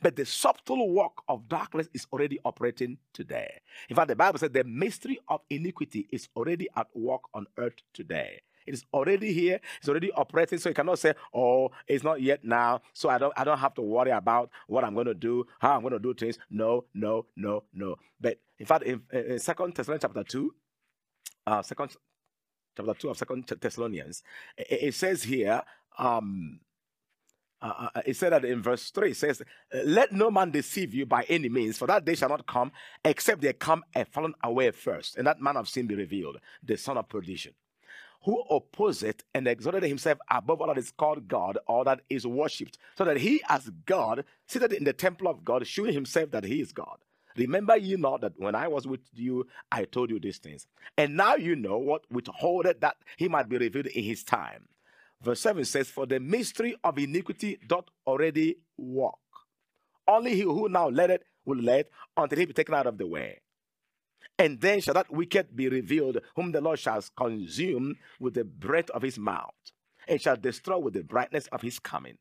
but 0.00 0.16
the 0.16 0.24
subtle 0.24 0.90
work 0.90 1.12
of 1.28 1.48
darkness 1.48 1.88
is 1.94 2.06
already 2.12 2.38
operating 2.44 2.98
today. 3.12 3.60
In 3.88 3.96
fact, 3.96 4.08
the 4.08 4.16
Bible 4.16 4.38
said 4.38 4.52
the 4.52 4.64
mystery 4.64 5.18
of 5.28 5.40
iniquity 5.50 6.06
is 6.10 6.28
already 6.36 6.68
at 6.76 6.88
work 6.94 7.22
on 7.34 7.46
earth 7.58 7.74
today. 7.92 8.40
It 8.66 8.74
is 8.74 8.84
already 8.92 9.32
here. 9.32 9.60
It's 9.78 9.88
already 9.88 10.10
operating. 10.12 10.58
So 10.58 10.70
you 10.70 10.74
cannot 10.74 10.98
say, 10.98 11.14
"Oh, 11.32 11.70
it's 11.86 12.02
not 12.02 12.20
yet 12.20 12.44
now." 12.44 12.82
So 12.94 13.08
I 13.08 13.18
don't. 13.18 13.32
I 13.36 13.44
don't 13.44 13.58
have 13.58 13.74
to 13.74 13.82
worry 13.82 14.10
about 14.10 14.50
what 14.66 14.82
I'm 14.82 14.94
going 14.94 15.06
to 15.06 15.14
do, 15.14 15.46
how 15.60 15.76
I'm 15.76 15.82
going 15.82 15.92
to 15.92 16.00
do 16.00 16.14
things. 16.14 16.36
No, 16.50 16.84
no, 16.92 17.26
no, 17.36 17.62
no. 17.72 17.94
But 18.20 18.40
in 18.58 18.66
fact, 18.66 18.82
in, 18.82 19.02
in 19.12 19.38
Second 19.38 19.74
Thessalonians 19.74 20.02
chapter 20.02 20.24
two, 20.24 20.52
uh, 21.46 21.62
Second 21.62 21.92
chapter 22.76 22.94
two 22.94 23.10
of 23.10 23.18
Second 23.18 23.46
Thessalonians, 23.46 24.22
it, 24.56 24.94
says 24.94 25.22
here. 25.22 25.62
Um, 25.98 26.60
uh, 27.62 27.88
uh, 27.94 28.02
it 28.04 28.14
said 28.14 28.34
that 28.34 28.44
in 28.44 28.62
verse 28.62 28.90
3 28.90 29.12
it 29.12 29.16
says 29.16 29.40
let 29.86 30.12
no 30.12 30.30
man 30.30 30.50
deceive 30.50 30.92
you 30.92 31.06
by 31.06 31.22
any 31.22 31.48
means 31.48 31.78
for 31.78 31.86
that 31.86 32.04
day 32.04 32.14
shall 32.14 32.28
not 32.28 32.46
come 32.46 32.70
except 33.02 33.40
they 33.40 33.50
come 33.54 33.82
and 33.94 34.06
fallen 34.08 34.34
away 34.44 34.70
first 34.70 35.16
and 35.16 35.26
that 35.26 35.40
man 35.40 35.56
of 35.56 35.66
sin 35.66 35.86
be 35.86 35.94
revealed 35.94 36.38
the 36.62 36.76
son 36.76 36.98
of 36.98 37.08
perdition 37.08 37.54
who 38.26 38.42
opposeth 38.50 39.22
and 39.32 39.46
exalted 39.46 39.84
himself 39.84 40.18
above 40.28 40.60
all 40.60 40.66
that 40.66 40.78
is 40.78 40.90
called 40.90 41.28
God 41.28 41.58
or 41.68 41.84
that 41.84 42.00
is 42.10 42.26
worshipped, 42.26 42.76
so 42.98 43.04
that 43.04 43.18
he, 43.18 43.40
as 43.48 43.70
God, 43.86 44.24
seated 44.48 44.72
in 44.72 44.82
the 44.82 44.92
temple 44.92 45.28
of 45.28 45.44
God, 45.44 45.64
showing 45.64 45.92
himself 45.92 46.32
that 46.32 46.42
he 46.42 46.60
is 46.60 46.72
God. 46.72 46.98
Remember 47.36 47.76
ye 47.76 47.96
not 47.96 48.22
that 48.22 48.32
when 48.38 48.54
I 48.54 48.68
was 48.68 48.86
with 48.86 49.00
you, 49.14 49.46
I 49.70 49.84
told 49.84 50.10
you 50.10 50.18
these 50.18 50.38
things. 50.38 50.66
And 50.96 51.16
now 51.16 51.34
you 51.34 51.54
know 51.54 51.78
what 51.78 52.04
withholdeth 52.10 52.80
that 52.80 52.96
he 53.16 53.28
might 53.28 53.48
be 53.48 53.58
revealed 53.58 53.86
in 53.86 54.04
his 54.04 54.24
time. 54.24 54.68
Verse 55.22 55.40
7 55.40 55.64
says, 55.64 55.88
For 55.88 56.06
the 56.06 56.20
mystery 56.20 56.76
of 56.84 56.98
iniquity 56.98 57.58
doth 57.66 57.86
already 58.06 58.58
walk. 58.76 59.18
Only 60.08 60.34
he 60.34 60.42
who 60.42 60.68
now 60.68 60.88
let 60.88 61.10
it 61.10 61.24
will 61.44 61.58
let 61.58 61.88
until 62.16 62.38
he 62.38 62.44
be 62.46 62.52
taken 62.52 62.74
out 62.74 62.86
of 62.86 62.98
the 62.98 63.06
way. 63.06 63.40
And 64.38 64.60
then 64.60 64.80
shall 64.80 64.94
that 64.94 65.10
wicked 65.10 65.56
be 65.56 65.68
revealed, 65.68 66.18
whom 66.34 66.52
the 66.52 66.60
Lord 66.60 66.78
shall 66.78 67.02
consume 67.16 67.96
with 68.20 68.34
the 68.34 68.44
breath 68.44 68.90
of 68.90 69.02
his 69.02 69.18
mouth, 69.18 69.54
and 70.06 70.20
shall 70.20 70.36
destroy 70.36 70.78
with 70.78 70.94
the 70.94 71.02
brightness 71.02 71.46
of 71.48 71.62
his 71.62 71.78
coming. 71.78 72.18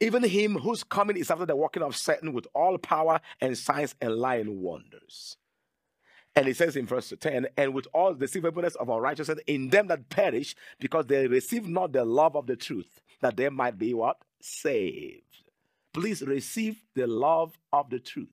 Even 0.00 0.22
him 0.22 0.56
whose 0.56 0.84
coming 0.84 1.16
is 1.16 1.30
after 1.30 1.46
the 1.46 1.56
working 1.56 1.82
of 1.82 1.96
Satan 1.96 2.32
with 2.32 2.46
all 2.54 2.76
power 2.76 3.20
and 3.40 3.56
signs 3.56 3.94
and 4.00 4.14
lying 4.14 4.60
wonders. 4.60 5.36
And 6.34 6.46
it 6.46 6.56
says 6.56 6.76
in 6.76 6.86
verse 6.86 7.14
10, 7.18 7.46
and 7.56 7.72
with 7.72 7.86
all 7.94 8.12
the 8.12 8.26
deceivableness 8.26 8.74
of 8.74 8.90
unrighteousness 8.90 9.38
in 9.46 9.70
them 9.70 9.86
that 9.86 10.10
perish, 10.10 10.54
because 10.78 11.06
they 11.06 11.26
receive 11.26 11.66
not 11.66 11.92
the 11.92 12.04
love 12.04 12.36
of 12.36 12.46
the 12.46 12.56
truth, 12.56 13.00
that 13.22 13.38
they 13.38 13.48
might 13.48 13.78
be 13.78 13.94
what? 13.94 14.18
Saved. 14.40 15.22
Please 15.94 16.20
receive 16.20 16.82
the 16.94 17.06
love 17.06 17.58
of 17.72 17.88
the 17.88 17.98
truth. 17.98 18.28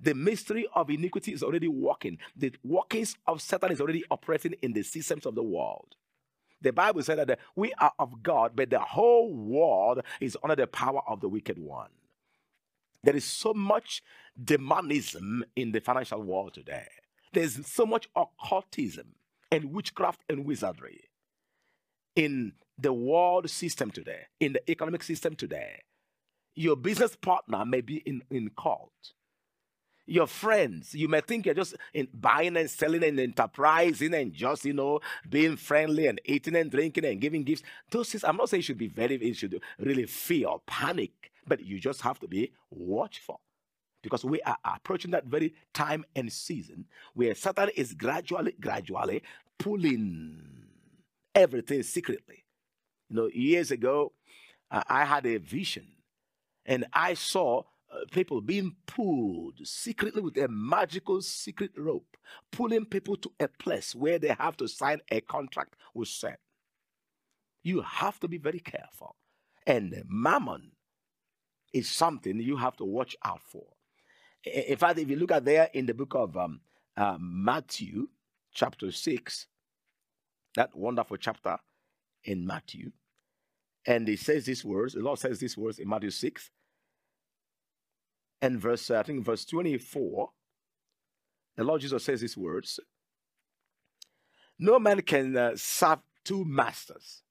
The 0.00 0.14
mystery 0.14 0.66
of 0.74 0.90
iniquity 0.90 1.32
is 1.32 1.42
already 1.42 1.68
working. 1.68 2.18
The 2.36 2.54
workings 2.62 3.16
of 3.26 3.40
Satan 3.40 3.72
is 3.72 3.80
already 3.80 4.04
operating 4.10 4.54
in 4.60 4.74
the 4.74 4.82
systems 4.82 5.24
of 5.24 5.34
the 5.34 5.42
world. 5.42 5.94
The 6.64 6.72
Bible 6.72 7.02
said 7.02 7.18
that 7.18 7.38
we 7.54 7.74
are 7.74 7.92
of 7.98 8.22
God, 8.22 8.52
but 8.56 8.70
the 8.70 8.80
whole 8.80 9.34
world 9.34 10.00
is 10.18 10.36
under 10.42 10.56
the 10.56 10.66
power 10.66 11.02
of 11.06 11.20
the 11.20 11.28
wicked 11.28 11.58
one. 11.58 11.90
There 13.02 13.14
is 13.14 13.26
so 13.26 13.52
much 13.52 14.02
demonism 14.42 15.44
in 15.54 15.72
the 15.72 15.80
financial 15.80 16.22
world 16.22 16.54
today. 16.54 16.88
There's 17.34 17.66
so 17.66 17.84
much 17.84 18.08
occultism 18.16 19.14
and 19.52 19.72
witchcraft 19.72 20.22
and 20.30 20.46
wizardry 20.46 21.02
in 22.16 22.52
the 22.78 22.94
world 22.94 23.50
system 23.50 23.90
today, 23.90 24.22
in 24.40 24.54
the 24.54 24.70
economic 24.70 25.02
system 25.02 25.36
today. 25.36 25.82
Your 26.54 26.76
business 26.76 27.14
partner 27.14 27.66
may 27.66 27.82
be 27.82 27.96
in, 27.98 28.22
in 28.30 28.50
cult 28.58 29.12
your 30.06 30.26
friends. 30.26 30.94
You 30.94 31.08
may 31.08 31.20
think 31.20 31.46
you're 31.46 31.54
just 31.54 31.74
in 31.92 32.08
buying 32.12 32.56
and 32.56 32.70
selling 32.70 33.04
and 33.04 33.18
enterprising 33.18 34.14
and 34.14 34.32
just, 34.32 34.64
you 34.64 34.72
know, 34.72 35.00
being 35.28 35.56
friendly 35.56 36.06
and 36.06 36.20
eating 36.24 36.56
and 36.56 36.70
drinking 36.70 37.04
and 37.04 37.20
giving 37.20 37.42
gifts. 37.42 37.62
Those 37.90 38.10
things, 38.10 38.24
I'm 38.24 38.36
not 38.36 38.48
saying 38.48 38.60
you 38.60 38.64
should 38.64 38.78
be 38.78 38.88
very, 38.88 39.24
you 39.24 39.34
should 39.34 39.60
really 39.78 40.06
fear 40.06 40.48
or 40.48 40.60
panic, 40.66 41.32
but 41.46 41.64
you 41.64 41.80
just 41.80 42.02
have 42.02 42.18
to 42.20 42.28
be 42.28 42.52
watchful. 42.70 43.40
Because 44.02 44.22
we 44.22 44.42
are 44.42 44.58
approaching 44.64 45.12
that 45.12 45.24
very 45.24 45.54
time 45.72 46.04
and 46.14 46.30
season 46.30 46.84
where 47.14 47.34
Satan 47.34 47.70
is 47.74 47.94
gradually, 47.94 48.54
gradually 48.60 49.22
pulling 49.58 50.42
everything 51.34 51.82
secretly. 51.82 52.44
You 53.08 53.16
know, 53.16 53.30
years 53.32 53.70
ago, 53.70 54.12
uh, 54.70 54.82
I 54.88 55.06
had 55.06 55.24
a 55.24 55.38
vision 55.38 55.86
and 56.66 56.84
I 56.92 57.14
saw 57.14 57.62
people 58.10 58.40
being 58.40 58.76
pulled 58.86 59.58
secretly 59.64 60.20
with 60.20 60.36
a 60.38 60.48
magical 60.48 61.20
secret 61.22 61.72
rope, 61.76 62.16
pulling 62.50 62.84
people 62.84 63.16
to 63.16 63.32
a 63.40 63.48
place 63.48 63.94
where 63.94 64.18
they 64.18 64.34
have 64.38 64.56
to 64.58 64.68
sign 64.68 65.00
a 65.10 65.20
contract 65.20 65.76
with 65.94 66.08
Satan. 66.08 66.36
You 67.62 67.82
have 67.82 68.20
to 68.20 68.28
be 68.28 68.38
very 68.38 68.60
careful. 68.60 69.16
And 69.66 70.02
mammon 70.08 70.72
is 71.72 71.88
something 71.88 72.40
you 72.40 72.56
have 72.56 72.76
to 72.76 72.84
watch 72.84 73.16
out 73.24 73.42
for. 73.42 73.64
In 74.44 74.76
fact, 74.76 74.98
if 74.98 75.08
you 75.08 75.16
look 75.16 75.32
at 75.32 75.44
there 75.44 75.70
in 75.72 75.86
the 75.86 75.94
book 75.94 76.14
of 76.14 76.36
um, 76.36 76.60
uh, 76.96 77.16
Matthew, 77.18 78.08
chapter 78.52 78.92
6, 78.92 79.46
that 80.56 80.76
wonderful 80.76 81.16
chapter 81.16 81.56
in 82.24 82.46
Matthew, 82.46 82.92
and 83.86 84.08
it 84.08 84.20
says 84.20 84.44
these 84.44 84.64
words, 84.64 84.94
the 84.94 85.00
Lord 85.00 85.18
says 85.18 85.38
these 85.38 85.56
words 85.56 85.78
in 85.78 85.88
Matthew 85.88 86.10
6 86.10 86.50
and 88.44 88.60
verse, 88.60 88.90
I 88.90 89.02
think 89.02 89.24
verse 89.24 89.46
24, 89.46 90.28
the 91.56 91.64
Lord 91.64 91.80
Jesus 91.80 92.04
says 92.04 92.20
these 92.20 92.36
words 92.36 92.78
No 94.58 94.78
man 94.78 95.00
can 95.00 95.34
uh, 95.34 95.52
serve 95.56 96.00
two 96.24 96.44
masters, 96.44 97.22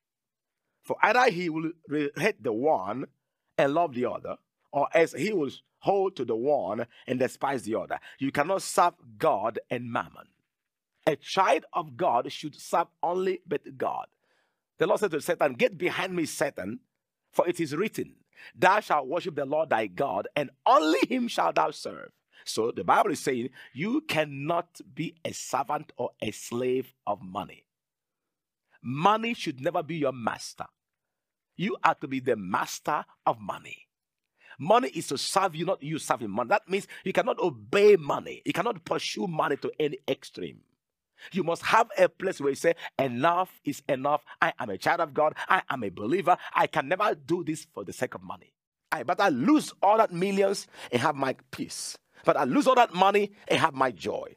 for 0.81 0.95
either 1.03 1.29
he 1.29 1.49
will 1.49 1.69
hate 2.17 2.41
the 2.41 2.51
one 2.51 3.05
and 3.59 3.75
love 3.75 3.93
the 3.93 4.09
other, 4.09 4.37
or 4.71 4.87
else 4.91 5.13
he 5.13 5.31
will 5.31 5.51
hold 5.79 6.15
to 6.15 6.25
the 6.25 6.35
one 6.35 6.87
and 7.05 7.19
despise 7.19 7.61
the 7.61 7.75
other. 7.75 7.99
You 8.17 8.31
cannot 8.31 8.63
serve 8.63 8.93
God 9.19 9.59
and 9.69 9.91
mammon. 9.91 10.29
A 11.05 11.15
child 11.15 11.65
of 11.73 11.95
God 11.95 12.31
should 12.31 12.59
serve 12.59 12.87
only 13.03 13.41
but 13.45 13.77
God. 13.77 14.07
The 14.79 14.87
Lord 14.87 14.99
said 14.99 15.11
to 15.11 15.21
Satan, 15.21 15.53
Get 15.53 15.77
behind 15.77 16.15
me, 16.15 16.25
Satan, 16.25 16.79
for 17.31 17.47
it 17.47 17.59
is 17.59 17.75
written, 17.75 18.15
Thou 18.55 18.79
shalt 18.79 19.07
worship 19.07 19.35
the 19.35 19.45
Lord 19.45 19.69
thy 19.69 19.87
God, 19.87 20.27
and 20.35 20.49
only 20.65 20.99
him 21.07 21.27
shalt 21.27 21.55
thou 21.55 21.71
serve. 21.71 22.11
So 22.45 22.71
the 22.71 22.83
Bible 22.83 23.11
is 23.11 23.19
saying 23.19 23.49
you 23.73 24.01
cannot 24.01 24.81
be 24.93 25.15
a 25.23 25.31
servant 25.33 25.93
or 25.97 26.11
a 26.21 26.31
slave 26.31 26.93
of 27.07 27.21
money. 27.21 27.65
Money 28.81 29.33
should 29.33 29.61
never 29.61 29.81
be 29.81 29.95
your 29.95 30.11
master. 30.11 30.65
You 31.55 31.77
are 31.83 31.95
to 31.95 32.07
be 32.07 32.19
the 32.19 32.35
master 32.35 33.05
of 33.25 33.39
money. 33.39 33.87
Money 34.59 34.89
is 34.89 35.07
to 35.07 35.17
serve 35.17 35.55
you, 35.55 35.65
not 35.65 35.81
you 35.81 35.97
serving 35.97 36.29
money. 36.29 36.49
That 36.49 36.67
means 36.69 36.87
you 37.03 37.13
cannot 37.13 37.39
obey 37.39 37.95
money. 37.95 38.41
You 38.45 38.53
cannot 38.53 38.83
pursue 38.85 39.27
money 39.27 39.55
to 39.57 39.71
any 39.79 39.97
extreme. 40.07 40.59
You 41.31 41.43
must 41.43 41.63
have 41.63 41.89
a 41.97 42.09
place 42.09 42.39
where 42.41 42.49
you 42.49 42.55
say, 42.55 42.75
Enough 42.99 43.59
is 43.63 43.81
enough. 43.87 44.23
I 44.41 44.53
am 44.59 44.69
a 44.69 44.77
child 44.77 45.01
of 45.01 45.13
God. 45.13 45.35
I 45.47 45.61
am 45.69 45.83
a 45.83 45.89
believer. 45.89 46.37
I 46.53 46.67
can 46.67 46.87
never 46.87 47.15
do 47.15 47.43
this 47.43 47.67
for 47.73 47.83
the 47.83 47.93
sake 47.93 48.15
of 48.15 48.23
money. 48.23 48.53
I 48.91 49.03
I 49.07 49.29
lose 49.29 49.73
all 49.81 49.97
that 49.97 50.13
millions 50.13 50.67
and 50.91 51.01
have 51.01 51.15
my 51.15 51.35
peace. 51.51 51.97
But 52.25 52.37
I 52.37 52.43
lose 52.43 52.67
all 52.67 52.75
that 52.75 52.93
money 52.93 53.31
and 53.47 53.59
have 53.59 53.73
my 53.73 53.91
joy. 53.91 54.35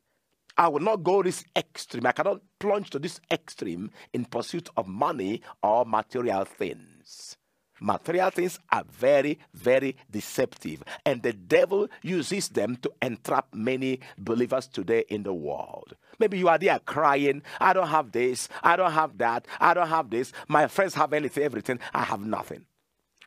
I 0.57 0.69
will 0.69 0.81
not 0.81 1.03
go 1.03 1.23
this 1.23 1.45
extreme. 1.55 2.07
I 2.07 2.13
cannot 2.13 2.41
plunge 2.59 2.91
to 2.91 2.99
this 2.99 3.21
extreme 3.31 3.91
in 4.15 4.25
pursuit 4.25 4.71
of 4.77 4.89
money 4.89 5.43
or 5.63 5.85
material 5.85 6.45
things. 6.47 7.37
Material 7.81 8.31
things 8.31 8.59
are 8.73 8.85
very, 8.91 9.39
very 9.53 9.97
deceptive, 10.11 10.83
and 11.05 11.23
the 11.23 11.33
devil 11.33 11.89
uses 12.03 12.49
them 12.49 12.77
to 12.77 12.91
entrap 13.03 13.49
many 13.53 14.01
believers 14.17 14.67
today 14.67 15.05
in 15.09 15.23
the 15.23 15.35
world. 15.35 15.95
Maybe 16.19 16.39
you 16.39 16.49
are 16.49 16.57
there 16.57 16.79
crying, 16.79 17.43
I 17.61 17.75
don't 17.75 17.89
have 17.89 18.13
this, 18.13 18.49
I 18.63 18.77
don't 18.77 18.93
have 18.93 19.19
that, 19.19 19.47
I 19.61 19.75
don't 19.75 19.89
have 19.89 20.09
this. 20.09 20.33
My 20.49 20.69
friends 20.69 20.95
have 20.95 21.13
anything, 21.13 21.45
everything, 21.45 21.79
I 21.93 22.05
have 22.05 22.21
nothing. 22.21 22.65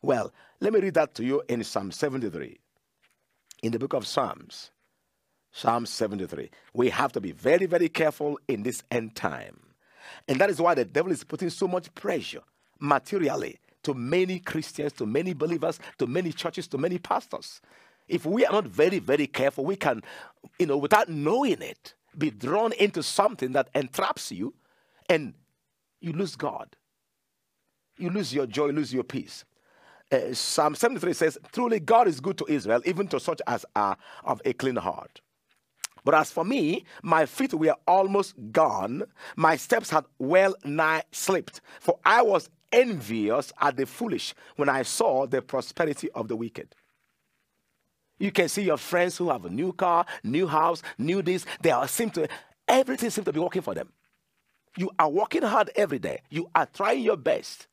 Well, 0.02 0.34
let 0.60 0.74
me 0.74 0.80
read 0.80 0.96
that 0.96 1.14
to 1.16 1.24
you 1.24 1.44
in 1.48 1.64
Psalm 1.64 1.92
73. 1.92 2.58
In 3.62 3.72
the 3.72 3.80
book 3.80 3.94
of 3.94 4.08
Psalms, 4.08 4.72
Psalm 5.52 5.86
73. 5.86 6.50
We 6.74 6.90
have 6.90 7.12
to 7.12 7.22
be 7.22 7.32
very, 7.32 7.66
very 7.66 7.90
careful 7.90 8.40
in 8.48 8.64
this 8.64 8.84
end 8.90 9.16
time. 9.16 9.60
And 10.28 10.40
that 10.40 10.50
is 10.50 10.62
why 10.62 10.74
the 10.74 10.86
devil 10.86 11.12
is 11.12 11.24
putting 11.24 11.50
so 11.50 11.68
much 11.68 11.94
pressure 11.94 12.42
materially 12.80 13.60
to 13.84 13.94
many 13.94 14.40
Christians, 14.40 14.94
to 14.94 15.06
many 15.06 15.34
believers, 15.34 15.80
to 15.98 16.08
many 16.08 16.32
churches, 16.32 16.68
to 16.70 16.78
many 16.78 16.98
pastors. 16.98 17.62
If 18.08 18.26
we 18.26 18.46
are 18.46 18.52
not 18.52 18.66
very, 18.66 19.00
very 19.00 19.28
careful, 19.28 19.66
we 19.66 19.76
can, 19.76 20.02
you 20.58 20.66
know, 20.66 20.78
without 20.78 21.10
knowing 21.10 21.62
it, 21.62 21.94
be 22.18 22.32
drawn 22.32 22.74
into 22.74 23.04
something 23.04 23.52
that 23.54 23.70
entraps 23.76 24.32
you 24.32 24.54
and 25.08 25.34
you 26.02 26.14
lose 26.14 26.36
God. 26.36 26.76
You 27.98 28.10
lose 28.10 28.34
your 28.34 28.48
joy, 28.48 28.70
lose 28.70 28.94
your 28.94 29.04
peace. 29.04 29.46
Uh, 30.12 30.34
Psalm 30.34 30.74
73 30.74 31.14
says, 31.14 31.38
Truly 31.52 31.80
God 31.80 32.08
is 32.08 32.20
good 32.20 32.38
to 32.40 32.46
Israel, 32.48 32.82
even 32.86 33.08
to 33.10 33.20
such 33.20 33.42
as 33.46 33.66
are 33.76 33.98
of 34.24 34.42
a 34.44 34.54
clean 34.54 34.78
heart. 34.78 35.22
But 36.04 36.16
as 36.16 36.32
for 36.32 36.46
me, 36.46 36.86
my 37.04 37.26
feet 37.26 37.54
were 37.54 37.76
almost 37.88 38.34
gone, 38.52 39.04
my 39.36 39.58
steps 39.58 39.90
had 39.90 40.06
well 40.18 40.56
nigh 40.64 41.04
slipped, 41.12 41.62
for 41.80 42.00
I 42.06 42.22
was 42.22 42.50
envious 42.72 43.52
at 43.60 43.78
the 43.78 43.86
foolish 43.86 44.34
when 44.56 44.70
I 44.70 44.84
saw 44.84 45.26
the 45.26 45.42
prosperity 45.42 46.10
of 46.12 46.28
the 46.28 46.36
wicked. 46.36 46.76
You 48.20 48.32
can 48.32 48.50
see 48.50 48.64
your 48.64 48.78
friends 48.78 49.18
who 49.18 49.30
have 49.30 49.46
a 49.46 49.50
new 49.50 49.72
car, 49.74 50.06
new 50.24 50.46
house, 50.46 50.82
new 50.98 51.22
this. 51.22 51.46
They 51.62 51.72
are 51.72 51.88
seem 51.88 52.10
to 52.12 52.28
everything 52.68 53.10
seems 53.10 53.26
to 53.26 53.34
be 53.34 53.40
working 53.40 53.62
for 53.62 53.74
them. 53.74 53.90
You 54.78 54.92
are 55.00 55.10
working 55.10 55.42
hard 55.42 55.72
every 55.76 56.00
day. 56.00 56.22
You 56.30 56.50
are 56.54 56.66
trying 56.66 57.02
your 57.02 57.18
best. 57.18 57.68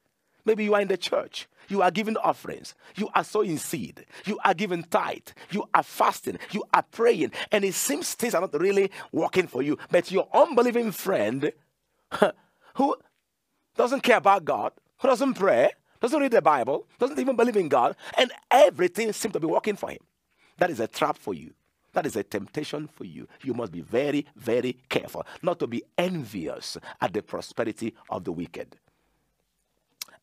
Maybe 0.45 0.65
you 0.65 0.75
are 0.75 0.81
in 0.81 0.89
the 0.89 0.97
church. 0.97 1.49
You 1.69 1.83
are 1.83 1.91
giving 1.91 2.17
offerings. 2.17 2.75
You 2.95 3.09
are 3.15 3.25
sowing 3.25 3.59
seed. 3.59 4.07
You 4.25 4.39
are 4.45 4.55
giving 4.55 4.85
tithe. 4.85 5.29
You 5.51 5.69
are 5.75 5.83
fasting. 5.83 6.39
You 6.53 6.65
are 6.73 6.85
praying. 6.85 7.33
And 7.51 7.65
it 7.65 7.75
seems 7.75 8.15
things 8.15 8.35
are 8.35 8.41
not 8.41 8.55
really 8.59 8.93
working 9.13 9.49
for 9.49 9.63
you. 9.63 9.77
But 9.91 10.13
your 10.13 10.29
unbelieving 10.33 10.93
friend 10.93 11.51
who 12.75 12.97
doesn't 13.77 14.03
care 14.03 14.19
about 14.19 14.45
God, 14.45 14.73
who 14.99 15.09
doesn't 15.09 15.35
pray, 15.35 15.71
doesn't 16.01 16.21
read 16.21 16.33
the 16.33 16.43
Bible, 16.43 16.87
doesn't 16.99 17.19
even 17.19 17.37
believe 17.37 17.57
in 17.57 17.69
God, 17.69 17.97
and 18.17 18.31
everything 18.51 19.13
seems 19.13 19.33
to 19.33 19.41
be 19.41 19.47
working 19.47 19.77
for 19.77 19.91
him. 19.91 20.01
That 20.59 20.71
is 20.71 20.81
a 20.81 20.87
trap 20.87 21.19
for 21.19 21.35
you. 21.35 21.53
That 21.93 22.07
is 22.07 22.17
a 22.17 22.23
temptation 22.23 22.89
for 22.89 23.05
you. 23.05 23.27
You 23.43 23.55
must 23.55 23.73
be 23.73 23.81
very, 23.81 24.27
very 24.37 24.75
careful 24.89 25.25
not 25.43 25.59
to 25.61 25.67
be 25.67 25.83
envious 25.97 26.77
at 27.01 27.13
the 27.13 27.23
prosperity 27.23 27.95
of 28.11 28.25
the 28.25 28.33
wicked. 28.33 28.77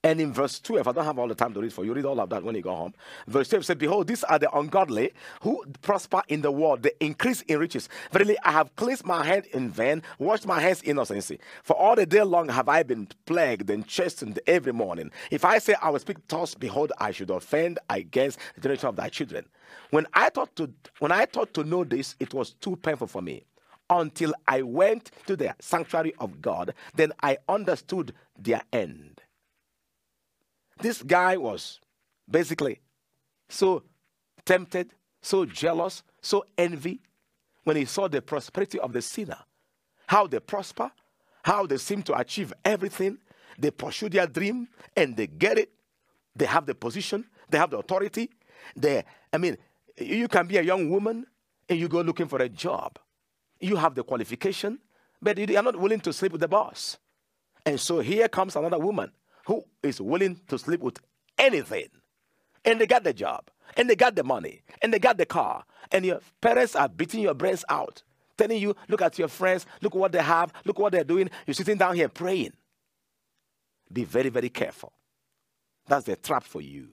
And 0.06 0.20
in 0.20 0.34
verse 0.34 0.60
12, 0.60 0.86
I 0.86 0.92
don't 0.92 1.06
have 1.06 1.18
all 1.18 1.30
the 1.30 1.36
time 1.36 1.54
to 1.54 1.62
read 1.62 1.72
for 1.72 1.86
you, 1.86 1.94
read 1.94 2.04
all 2.04 2.20
of 2.20 2.30
that 2.30 2.44
when 2.44 2.56
you 2.56 2.62
go 2.62 2.76
home. 2.76 2.94
Verse 3.26 3.48
12 3.48 3.66
said, 3.66 3.78
Behold, 3.78 4.08
these 4.08 4.26
are 4.26 4.38
the 4.38 4.54
ungodly 4.54 5.14
who 5.42 5.64
prosper 5.82 6.22
in 6.28 6.42
the 6.42 6.52
world, 6.52 6.84
they 6.84 6.92
increase 7.00 7.42
in 7.44 7.58
riches. 7.58 7.88
Verily, 8.12 8.38
I 8.44 8.52
have 8.52 8.76
cleansed 8.76 9.06
my 9.06 9.24
hand 9.26 9.46
in 9.54 9.70
vain, 9.70 10.04
washed 10.20 10.46
my 10.46 10.60
hands 10.60 10.82
in 10.82 10.92
innocency. 10.92 11.40
For 11.64 11.76
all 11.78 11.96
the 11.96 12.06
day 12.06 12.22
long 12.22 12.50
have 12.50 12.68
I 12.68 12.84
been 12.84 13.08
plagued 13.26 13.70
and 13.70 13.88
chastened 13.88 14.40
every 14.46 14.74
morning. 14.74 15.10
If 15.32 15.46
I 15.46 15.58
say 15.60 15.76
I 15.82 15.90
will 15.90 16.00
speak 16.00 16.28
thus, 16.28 16.54
behold, 16.54 16.92
I 16.98 17.12
should 17.12 17.30
offend 17.30 17.80
against 17.90 18.40
the 18.56 18.62
generation 18.62 18.90
of 18.90 18.98
thy 18.98 19.08
children. 19.08 19.46
When 19.92 20.06
I 20.14 20.30
thought 20.30 20.54
to 20.58 20.70
when 21.00 21.14
I 21.14 21.26
thought 21.26 21.54
to 21.54 21.64
know 21.64 21.86
this, 21.86 22.16
it 22.20 22.34
was 22.34 22.52
too 22.54 22.76
painful 22.76 23.08
for 23.08 23.22
me. 23.22 23.46
Until 23.90 24.34
I 24.48 24.64
went 24.64 25.12
to 25.28 25.36
the 25.38 25.56
sanctuary 25.60 26.14
of 26.20 26.42
God, 26.42 26.74
then 26.94 27.14
I 27.22 27.38
understood 27.48 28.14
their 28.38 28.62
end. 28.74 29.13
This 30.80 31.02
guy 31.04 31.38
was 31.38 31.80
basically 32.30 32.80
so 33.50 33.84
tempted, 34.46 34.92
so 35.22 35.46
jealous, 35.46 36.04
so 36.22 36.46
envy 36.58 37.02
when 37.64 37.78
he 37.78 37.86
saw 37.86 38.08
the 38.08 38.22
prosperity 38.22 38.80
of 38.80 38.94
the 38.94 39.02
sinner. 39.02 39.38
How 40.08 40.28
they 40.28 40.40
prosper, 40.40 40.92
how 41.44 41.66
they 41.66 41.78
seem 41.78 42.04
to 42.04 42.18
achieve 42.18 42.54
everything. 42.66 43.18
They 43.58 43.72
pursue 43.72 44.10
their 44.10 44.28
dream 44.28 44.68
and 44.96 45.16
they 45.16 45.28
get 45.28 45.58
it. 45.58 45.72
They 46.36 46.46
have 46.46 46.66
the 46.66 46.76
position, 46.76 47.26
they 47.50 47.58
have 47.58 47.70
the 47.70 47.78
authority. 47.78 48.30
They, 48.76 49.04
I 49.32 49.38
mean, 49.38 49.58
you 49.98 50.28
can 50.28 50.48
be 50.48 50.58
a 50.58 50.62
young 50.62 50.90
woman 50.90 51.26
and 51.70 51.80
you 51.80 51.88
go 51.88 52.02
looking 52.02 52.28
for 52.28 52.40
a 52.40 52.50
job. 52.50 52.98
You 53.60 53.76
have 53.76 53.96
the 53.96 54.04
qualification, 54.04 54.80
but 55.22 55.38
you 55.38 55.58
are 55.58 55.64
not 55.64 55.80
willing 55.80 56.00
to 56.02 56.12
sleep 56.12 56.32
with 56.32 56.42
the 56.42 56.48
boss. 56.48 56.98
And 57.66 57.80
so 57.80 58.00
here 58.00 58.28
comes 58.28 58.56
another 58.56 58.80
woman 58.80 59.12
who 59.46 59.64
is 59.82 60.00
willing 60.02 60.40
to 60.48 60.58
sleep 60.58 60.82
with 60.82 61.00
anything. 61.38 61.88
And 62.66 62.80
they 62.80 62.88
got 62.88 63.04
the 63.04 63.14
job, 63.14 63.50
and 63.76 63.90
they 63.90 63.96
got 63.96 64.16
the 64.16 64.24
money, 64.24 64.62
and 64.82 64.94
they 64.94 65.00
got 65.00 65.18
the 65.18 65.26
car, 65.26 65.66
and 65.92 66.06
your 66.06 66.20
parents 66.42 66.76
are 66.76 66.88
beating 66.88 67.22
your 67.22 67.34
brains 67.34 67.66
out, 67.70 68.04
telling 68.38 68.62
you, 68.62 68.76
look 68.88 69.02
at 69.02 69.20
your 69.20 69.28
friends, 69.28 69.66
look 69.82 69.96
what 69.96 70.12
they 70.12 70.22
have, 70.22 70.54
look 70.66 70.80
what 70.80 70.94
they're 70.94 71.04
doing. 71.04 71.30
You're 71.46 71.54
sitting 71.54 71.78
down 71.78 71.96
here 71.96 72.10
praying. 72.10 72.54
Be 73.92 74.06
very, 74.06 74.30
very 74.30 74.50
careful. 74.50 74.94
That's 75.88 76.06
the 76.06 76.16
trap 76.16 76.44
for 76.44 76.62
you. 76.62 76.90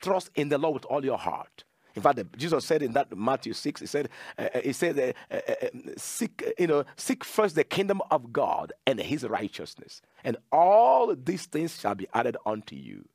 Trust 0.00 0.30
in 0.34 0.48
the 0.48 0.58
Lord 0.58 0.74
with 0.74 0.84
all 0.86 1.04
your 1.04 1.18
heart. 1.18 1.64
In 2.00 2.14
fact, 2.14 2.38
Jesus 2.38 2.64
said 2.64 2.82
in 2.82 2.94
that 2.94 3.14
Matthew 3.14 3.52
6, 3.52 3.82
he 3.82 3.86
said, 3.86 4.08
uh, 4.38 4.48
uh 4.54 4.60
he 4.60 4.72
said, 4.72 5.14
uh, 5.30 5.34
uh, 5.34 5.40
uh, 5.62 5.66
seek, 5.98 6.42
you 6.58 6.66
know, 6.66 6.84
seek 6.96 7.24
first 7.24 7.54
the 7.56 7.64
kingdom 7.64 8.00
of 8.10 8.32
God 8.32 8.72
and 8.86 8.98
his 8.98 9.24
righteousness, 9.24 10.00
and 10.24 10.38
all 10.50 11.14
these 11.14 11.44
things 11.44 11.78
shall 11.78 11.94
be 11.94 12.08
added 12.14 12.38
unto 12.46 12.74
you. 12.74 13.06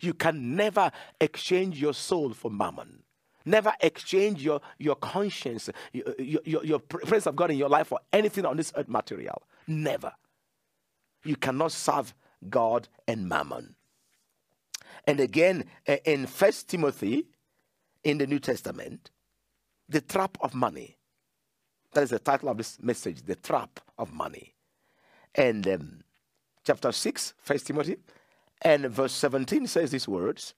You 0.00 0.12
can 0.12 0.54
never 0.54 0.92
exchange 1.20 1.80
your 1.80 1.94
soul 1.94 2.34
for 2.34 2.50
mammon. 2.50 3.02
Never 3.46 3.72
exchange 3.80 4.44
your, 4.44 4.60
your 4.78 4.96
conscience, 4.96 5.70
your, 5.94 6.42
your, 6.44 6.64
your 6.64 6.78
presence 6.80 7.26
of 7.26 7.34
God 7.34 7.50
in 7.50 7.56
your 7.56 7.70
life 7.70 7.86
for 7.86 8.00
anything 8.12 8.44
on 8.44 8.58
this 8.58 8.72
earth 8.76 8.88
material. 8.88 9.42
Never. 9.66 10.12
You 11.24 11.34
cannot 11.34 11.72
serve 11.72 12.14
God 12.50 12.88
and 13.06 13.26
mammon. 13.26 13.74
And 15.06 15.18
again, 15.18 15.64
in 16.04 16.26
First 16.26 16.68
Timothy 16.68 17.26
in 18.04 18.18
the 18.18 18.26
New 18.26 18.38
Testament, 18.38 19.10
the 19.88 20.00
trap 20.00 20.38
of 20.40 20.54
money. 20.54 20.96
That 21.92 22.04
is 22.04 22.10
the 22.10 22.18
title 22.18 22.50
of 22.50 22.58
this 22.58 22.78
message, 22.82 23.22
the 23.22 23.34
trap 23.36 23.80
of 23.96 24.12
money. 24.12 24.54
And 25.34 25.66
um, 25.68 26.00
chapter 26.64 26.92
6, 26.92 27.34
1 27.46 27.58
Timothy, 27.60 27.96
and 28.62 28.86
verse 28.86 29.12
17 29.12 29.66
says 29.66 29.90
these 29.90 30.08
words 30.08 30.54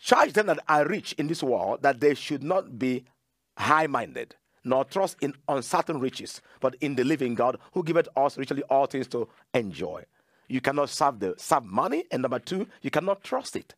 Charge 0.00 0.34
them 0.34 0.46
that 0.46 0.60
are 0.68 0.86
rich 0.86 1.14
in 1.14 1.26
this 1.26 1.42
world 1.42 1.82
that 1.82 1.98
they 1.98 2.14
should 2.14 2.44
not 2.44 2.78
be 2.78 3.04
high 3.58 3.88
minded, 3.88 4.36
nor 4.62 4.84
trust 4.84 5.16
in 5.20 5.34
uncertain 5.48 5.98
riches, 5.98 6.40
but 6.60 6.76
in 6.80 6.94
the 6.94 7.02
living 7.02 7.34
God 7.34 7.58
who 7.72 7.82
giveth 7.82 8.08
us 8.16 8.38
richly 8.38 8.62
all 8.64 8.86
things 8.86 9.08
to 9.08 9.28
enjoy 9.52 10.04
you 10.48 10.60
cannot 10.60 10.90
serve 10.90 11.20
the 11.20 11.34
serve 11.36 11.64
money, 11.64 12.04
and 12.10 12.22
number 12.22 12.38
two, 12.38 12.66
you 12.82 12.90
cannot 12.90 13.24
trust 13.24 13.56
it. 13.56 13.74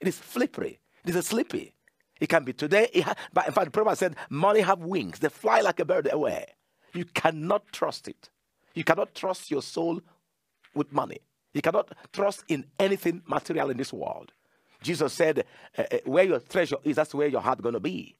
It 0.00 0.08
is 0.08 0.16
slippery. 0.16 0.80
It 1.04 1.14
is 1.14 1.26
slippery. 1.26 1.74
It 2.20 2.28
can 2.28 2.44
be 2.44 2.52
today. 2.52 2.88
Ha- 3.02 3.14
but 3.32 3.46
in 3.46 3.52
fact, 3.52 3.66
the 3.66 3.70
prophet 3.70 3.98
said, 3.98 4.16
"Money 4.28 4.60
have 4.60 4.80
wings; 4.80 5.18
they 5.18 5.28
fly 5.28 5.60
like 5.60 5.80
a 5.80 5.84
bird 5.84 6.08
away." 6.12 6.54
You 6.92 7.04
cannot 7.04 7.72
trust 7.72 8.08
it. 8.08 8.30
You 8.74 8.84
cannot 8.84 9.14
trust 9.14 9.50
your 9.50 9.62
soul 9.62 10.00
with 10.74 10.92
money. 10.92 11.18
You 11.54 11.62
cannot 11.62 11.92
trust 12.12 12.44
in 12.48 12.66
anything 12.78 13.22
material 13.26 13.70
in 13.70 13.76
this 13.76 13.92
world. 13.92 14.32
Jesus 14.82 15.12
said, 15.12 15.46
uh, 15.78 15.84
"Where 16.04 16.24
your 16.24 16.40
treasure 16.40 16.76
is, 16.84 16.96
that's 16.96 17.14
where 17.14 17.28
your 17.28 17.40
heart 17.40 17.62
going 17.62 17.74
to 17.74 17.80
be." 17.80 18.16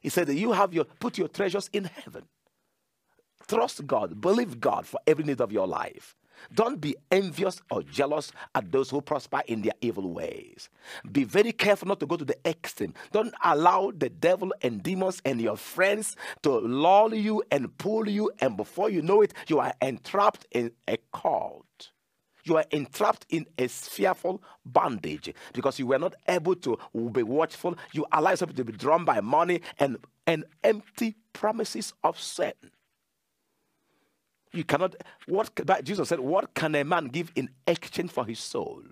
He 0.00 0.08
said, 0.08 0.28
"You 0.28 0.52
have 0.52 0.74
your 0.74 0.84
put 0.84 1.18
your 1.18 1.28
treasures 1.28 1.70
in 1.72 1.84
heaven." 1.84 2.24
Trust 3.48 3.86
God, 3.86 4.20
believe 4.20 4.60
God 4.60 4.86
for 4.86 5.00
every 5.06 5.24
need 5.24 5.40
of 5.40 5.52
your 5.52 5.66
life. 5.66 6.16
Don't 6.54 6.80
be 6.80 6.96
envious 7.10 7.60
or 7.70 7.82
jealous 7.82 8.32
at 8.54 8.70
those 8.70 8.90
who 8.90 9.00
prosper 9.00 9.42
in 9.46 9.62
their 9.62 9.72
evil 9.80 10.12
ways. 10.12 10.68
Be 11.10 11.24
very 11.24 11.52
careful 11.52 11.88
not 11.88 12.00
to 12.00 12.06
go 12.06 12.16
to 12.16 12.24
the 12.24 12.36
extreme. 12.46 12.94
Don't 13.12 13.34
allow 13.44 13.92
the 13.96 14.08
devil 14.08 14.52
and 14.62 14.82
demons 14.82 15.20
and 15.24 15.40
your 15.40 15.56
friends 15.56 16.16
to 16.42 16.50
lull 16.50 17.14
you 17.14 17.42
and 17.50 17.76
pull 17.78 18.08
you, 18.08 18.30
and 18.40 18.56
before 18.56 18.90
you 18.90 19.02
know 19.02 19.22
it, 19.22 19.32
you 19.48 19.58
are 19.58 19.74
entrapped 19.80 20.46
in 20.52 20.72
a 20.88 20.98
cult. 21.12 21.90
You 22.44 22.56
are 22.56 22.64
entrapped 22.72 23.26
in 23.28 23.46
a 23.56 23.68
fearful 23.68 24.42
bondage 24.66 25.32
because 25.52 25.78
you 25.78 25.86
were 25.86 25.98
not 25.98 26.14
able 26.26 26.56
to 26.56 26.76
be 27.12 27.22
watchful. 27.22 27.76
You 27.92 28.04
allow 28.12 28.30
yourself 28.30 28.54
to 28.54 28.64
be 28.64 28.72
drawn 28.72 29.04
by 29.04 29.20
money 29.20 29.60
and, 29.78 29.98
and 30.26 30.44
empty 30.64 31.14
promises 31.32 31.94
of 32.02 32.20
sin. 32.20 32.52
You 34.52 34.64
cannot, 34.64 34.96
what 35.26 35.50
Jesus 35.82 36.08
said, 36.08 36.20
what 36.20 36.54
can 36.54 36.74
a 36.74 36.84
man 36.84 37.06
give 37.06 37.32
in 37.34 37.48
exchange 37.66 38.10
for 38.10 38.26
his 38.26 38.38
soul? 38.38 38.82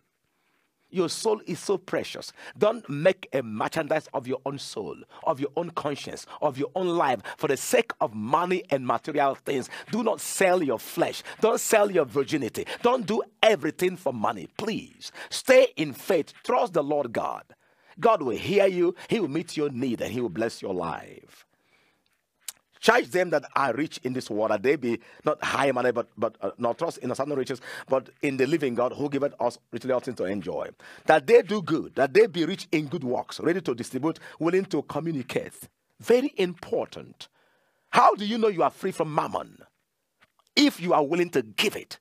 Your 0.92 1.09
soul 1.09 1.40
is 1.46 1.61
so 1.61 1.79
precious. 1.79 2.33
Don't 2.59 2.88
make 2.90 3.29
a 3.33 3.42
merchandise 3.42 4.09
of 4.12 4.27
your 4.27 4.40
own 4.44 4.59
soul, 4.59 4.96
of 5.23 5.38
your 5.38 5.51
own 5.57 5.70
conscience, 5.70 6.27
of 6.42 6.59
your 6.59 6.70
own 6.75 6.88
life 6.88 7.20
for 7.37 7.46
the 7.46 7.57
sake 7.57 7.92
of 8.01 8.12
money 8.12 8.64
and 8.70 8.85
material 8.85 9.37
things. 9.37 9.68
Do 9.92 10.03
not 10.03 10.20
sell 10.20 10.62
your 10.62 10.81
flesh. 10.81 11.23
Don't 11.40 11.61
sell 11.61 11.90
your 11.90 12.07
virginity. 12.07 12.66
Don't 12.83 13.07
do 13.07 13.23
everything 13.42 13.96
for 13.96 14.12
money. 14.12 14.49
Please 14.57 15.12
stay 15.29 15.68
in 15.77 15.92
faith. 15.92 16.33
Trust 16.42 16.73
the 16.73 16.83
Lord 16.83 17.12
God. 17.12 17.44
God 18.01 18.23
will 18.23 18.37
hear 18.37 18.66
you, 18.66 18.94
He 19.09 19.20
will 19.20 19.29
meet 19.29 19.57
your 19.57 19.70
need, 19.70 20.01
and 20.01 20.12
He 20.12 20.20
will 20.20 20.29
bless 20.29 20.61
your 20.62 20.75
life. 20.75 21.46
Charge 22.81 23.09
them 23.11 23.31
that 23.31 23.45
are 23.55 23.75
rich 23.75 24.01
in 24.05 24.14
this 24.14 24.31
world, 24.31 24.51
that 24.51 24.62
they 24.62 24.77
be 24.77 25.01
not 25.25 25.43
high 25.45 25.71
money, 25.71 25.93
but 25.93 26.09
but 26.16 26.37
uh, 26.40 26.51
not 26.57 26.79
trust 26.79 26.99
in 26.99 27.11
a 27.11 27.14
certain 27.14 27.35
riches, 27.35 27.61
but 27.88 28.09
in 28.23 28.38
the 28.38 28.47
living 28.47 28.75
God 28.75 28.95
who 28.95 29.11
giveth 29.11 29.35
us 29.38 29.59
richly 29.71 29.93
all 29.93 30.01
things 30.01 30.16
to 30.16 30.25
enjoy. 30.25 30.69
That 31.05 31.27
they 31.27 31.43
do 31.43 31.61
good, 31.61 31.95
that 31.97 32.14
they 32.14 32.27
be 32.27 32.47
rich 32.47 32.69
in 32.73 32.87
good 32.87 33.05
works, 33.05 33.38
ready 33.40 33.61
to 33.61 33.75
distribute, 33.75 34.19
willing 34.38 34.64
to 34.66 34.83
communicate. 34.83 35.69
Very 36.01 36.33
important. 36.38 37.29
How 37.90 38.14
do 38.14 38.25
you 38.25 38.38
know 38.38 38.49
you 38.49 38.62
are 38.62 38.71
free 38.71 38.93
from 38.93 39.14
mammon? 39.14 39.59
If 40.57 40.81
you 40.81 40.95
are 40.95 41.05
willing 41.05 41.31
to 41.31 41.43
give 41.43 41.77
it. 41.77 41.99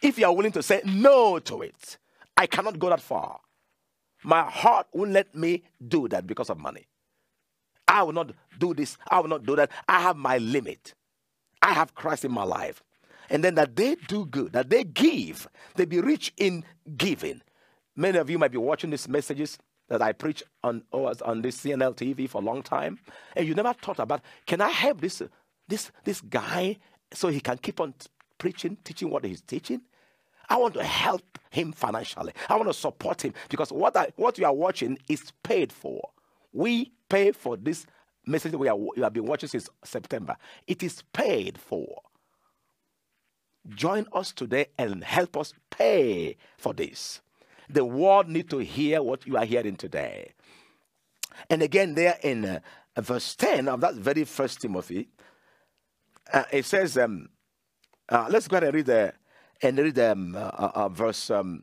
If 0.00 0.18
you 0.18 0.26
are 0.26 0.34
willing 0.34 0.52
to 0.52 0.62
say 0.62 0.82
no 0.84 1.38
to 1.40 1.62
it, 1.62 1.98
I 2.36 2.46
cannot 2.46 2.78
go 2.78 2.90
that 2.90 3.00
far. 3.00 3.40
My 4.22 4.42
heart 4.42 4.86
won't 4.92 5.10
let 5.10 5.34
me 5.34 5.64
do 5.86 6.06
that 6.08 6.26
because 6.26 6.50
of 6.50 6.58
money. 6.58 6.86
I 7.88 8.02
will 8.02 8.12
not 8.12 8.32
do 8.58 8.74
this. 8.74 8.96
I 9.08 9.20
will 9.20 9.28
not 9.28 9.44
do 9.44 9.56
that. 9.56 9.70
I 9.88 10.00
have 10.00 10.16
my 10.16 10.38
limit. 10.38 10.94
I 11.62 11.72
have 11.72 11.94
Christ 11.94 12.24
in 12.24 12.32
my 12.32 12.44
life. 12.44 12.82
And 13.28 13.42
then 13.42 13.56
that 13.56 13.76
they 13.76 13.96
do 14.06 14.26
good, 14.26 14.52
that 14.52 14.70
they 14.70 14.84
give, 14.84 15.48
they 15.74 15.84
be 15.84 16.00
rich 16.00 16.32
in 16.36 16.64
giving. 16.96 17.42
Many 17.96 18.18
of 18.18 18.30
you 18.30 18.38
might 18.38 18.52
be 18.52 18.58
watching 18.58 18.90
these 18.90 19.08
messages 19.08 19.58
that 19.88 20.02
I 20.02 20.12
preach 20.12 20.42
on 20.62 20.82
on 20.92 21.42
this 21.42 21.58
CNL 21.58 21.96
TV 21.96 22.28
for 22.28 22.40
a 22.40 22.44
long 22.44 22.62
time, 22.62 22.98
and 23.34 23.46
you 23.46 23.54
never 23.54 23.72
thought 23.72 23.98
about 23.98 24.20
can 24.46 24.60
I 24.60 24.68
help 24.68 25.00
this 25.00 25.22
this 25.68 25.90
this 26.04 26.20
guy 26.20 26.76
so 27.12 27.28
he 27.28 27.40
can 27.40 27.58
keep 27.58 27.80
on 27.80 27.94
preaching, 28.38 28.76
teaching 28.84 29.10
what 29.10 29.24
he's 29.24 29.40
teaching? 29.40 29.80
I 30.48 30.56
want 30.56 30.74
to 30.74 30.84
help 30.84 31.38
him 31.50 31.72
financially. 31.72 32.32
I 32.48 32.56
want 32.56 32.68
to 32.68 32.74
support 32.74 33.24
him 33.24 33.34
because 33.48 33.72
what 33.72 33.96
I, 33.96 34.12
what 34.16 34.38
you 34.38 34.46
are 34.46 34.52
watching 34.52 34.98
is 35.08 35.32
paid 35.42 35.72
for. 35.72 36.10
We 36.52 36.92
pay 37.08 37.32
for 37.32 37.56
this 37.56 37.86
message 38.26 38.52
we, 38.54 38.68
are, 38.68 38.76
we 38.76 39.02
have 39.02 39.12
been 39.12 39.26
watching 39.26 39.48
since 39.48 39.68
September. 39.84 40.36
It 40.66 40.82
is 40.82 41.02
paid 41.12 41.58
for. 41.58 42.02
Join 43.68 44.06
us 44.12 44.32
today 44.32 44.66
and 44.78 45.02
help 45.02 45.36
us 45.36 45.52
pay 45.70 46.36
for 46.56 46.72
this. 46.72 47.20
The 47.68 47.84
world 47.84 48.28
need 48.28 48.48
to 48.50 48.58
hear 48.58 49.02
what 49.02 49.26
you 49.26 49.36
are 49.36 49.44
hearing 49.44 49.76
today. 49.76 50.32
And 51.50 51.62
again, 51.62 51.94
there 51.94 52.18
in 52.22 52.44
uh, 52.44 52.60
verse 53.00 53.34
10 53.34 53.68
of 53.68 53.80
that 53.80 53.94
very 53.94 54.24
first 54.24 54.60
Timothy, 54.60 55.08
uh, 56.32 56.44
it 56.52 56.64
says, 56.64 56.96
um, 56.96 57.28
uh, 58.08 58.26
let's 58.30 58.48
go 58.48 58.56
ahead 58.56 58.68
and 58.68 58.74
read 58.74 58.86
the 58.86 59.12
and 59.62 59.78
read 59.78 59.98
um, 59.98 60.36
uh, 60.36 60.38
uh, 60.38 60.70
uh 60.74 60.88
verse 60.88 61.30
um, 61.30 61.62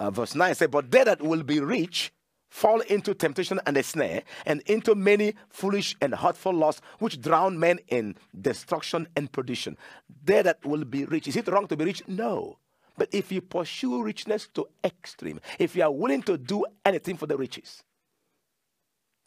verse 0.00 0.34
9. 0.34 0.54
Say, 0.54 0.66
but 0.66 0.90
they 0.90 1.04
that 1.04 1.22
will 1.22 1.42
be 1.42 1.60
rich 1.60 2.12
fall 2.52 2.80
into 2.80 3.14
temptation 3.14 3.58
and 3.66 3.78
a 3.78 3.82
snare, 3.82 4.22
and 4.44 4.60
into 4.66 4.94
many 4.94 5.34
foolish 5.48 5.96
and 6.02 6.14
hurtful 6.14 6.52
lusts, 6.52 6.82
which 6.98 7.18
drown 7.18 7.58
men 7.58 7.80
in 7.88 8.14
destruction 8.38 9.08
and 9.16 9.32
perdition. 9.32 9.76
They 10.22 10.42
that 10.42 10.62
will 10.64 10.84
be 10.84 11.06
rich. 11.06 11.26
Is 11.28 11.36
it 11.36 11.48
wrong 11.48 11.66
to 11.68 11.76
be 11.78 11.86
rich? 11.86 12.02
No. 12.06 12.58
But 12.98 13.08
if 13.10 13.32
you 13.32 13.40
pursue 13.40 14.02
richness 14.02 14.48
to 14.52 14.68
extreme, 14.84 15.40
if 15.58 15.74
you 15.74 15.82
are 15.82 15.90
willing 15.90 16.22
to 16.24 16.36
do 16.36 16.66
anything 16.84 17.16
for 17.16 17.26
the 17.26 17.38
riches, 17.38 17.82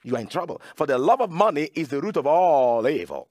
you 0.04 0.16
are 0.16 0.22
in 0.22 0.28
trouble. 0.28 0.62
For 0.76 0.86
the 0.86 1.00
love 1.00 1.20
of 1.20 1.32
money 1.32 1.72
is 1.74 1.88
the 1.88 2.02
root 2.02 2.18
of 2.18 2.28
all 2.28 2.88
evil. 2.88 3.30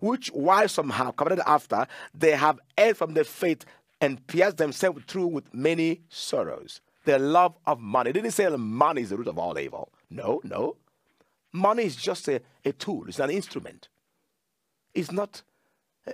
Which 0.00 0.28
while 0.28 0.66
some 0.66 0.88
have 0.88 1.14
coveted 1.16 1.40
after, 1.46 1.86
they 2.14 2.30
have 2.30 2.58
erred 2.78 2.96
from 2.96 3.12
the 3.12 3.24
faith 3.24 3.66
and 4.00 4.26
pierced 4.26 4.56
themselves 4.56 5.04
through 5.06 5.26
with 5.26 5.52
many 5.52 6.00
sorrows 6.08 6.80
the 7.04 7.18
love 7.18 7.54
of 7.66 7.80
money. 7.80 8.10
It 8.10 8.14
didn't 8.14 8.32
say 8.32 8.48
money 8.48 9.02
is 9.02 9.10
the 9.10 9.16
root 9.16 9.28
of 9.28 9.38
all 9.38 9.58
evil. 9.58 9.92
No, 10.10 10.40
no. 10.44 10.76
Money 11.52 11.84
is 11.84 11.96
just 11.96 12.28
a, 12.28 12.40
a 12.64 12.72
tool, 12.72 13.04
it's 13.08 13.18
an 13.18 13.30
instrument. 13.30 13.88
It's 14.94 15.10
not, 15.10 15.42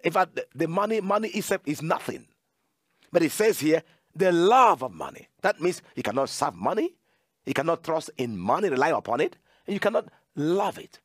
in 0.02 0.12
fact, 0.12 0.38
the 0.54 0.68
money, 0.68 1.00
money 1.00 1.28
itself 1.28 1.62
is 1.66 1.82
nothing. 1.82 2.26
But 3.12 3.22
it 3.22 3.32
says 3.32 3.60
here, 3.60 3.82
the 4.14 4.32
love 4.32 4.82
of 4.82 4.92
money. 4.92 5.28
That 5.42 5.60
means 5.60 5.82
you 5.94 6.02
cannot 6.02 6.28
serve 6.28 6.54
money, 6.54 6.94
you 7.44 7.54
cannot 7.54 7.84
trust 7.84 8.10
in 8.16 8.38
money, 8.38 8.68
rely 8.68 8.88
upon 8.90 9.20
it, 9.20 9.36
and 9.66 9.74
you 9.74 9.80
cannot 9.80 10.08
love 10.34 10.78
it. 10.78 11.00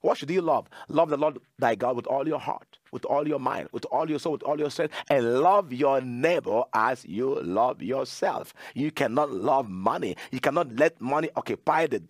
What 0.00 0.16
should 0.16 0.30
you 0.30 0.42
love? 0.42 0.68
Love 0.88 1.10
the 1.10 1.16
Lord 1.16 1.38
thy 1.58 1.74
God 1.74 1.96
with 1.96 2.06
all 2.06 2.26
your 2.26 2.38
heart, 2.38 2.78
with 2.92 3.04
all 3.04 3.26
your 3.26 3.40
mind, 3.40 3.68
with 3.72 3.84
all 3.86 4.08
your 4.08 4.18
soul, 4.18 4.32
with 4.32 4.44
all 4.44 4.58
your 4.58 4.70
strength, 4.70 4.94
and 5.10 5.40
love 5.40 5.72
your 5.72 6.00
neighbor 6.00 6.62
as 6.72 7.04
you 7.04 7.40
love 7.42 7.82
yourself. 7.82 8.54
You 8.74 8.90
cannot 8.92 9.32
love 9.32 9.68
money. 9.68 10.16
You 10.30 10.40
cannot 10.40 10.76
let 10.76 11.00
money 11.00 11.30
occupy 11.34 11.88
the 11.88 12.02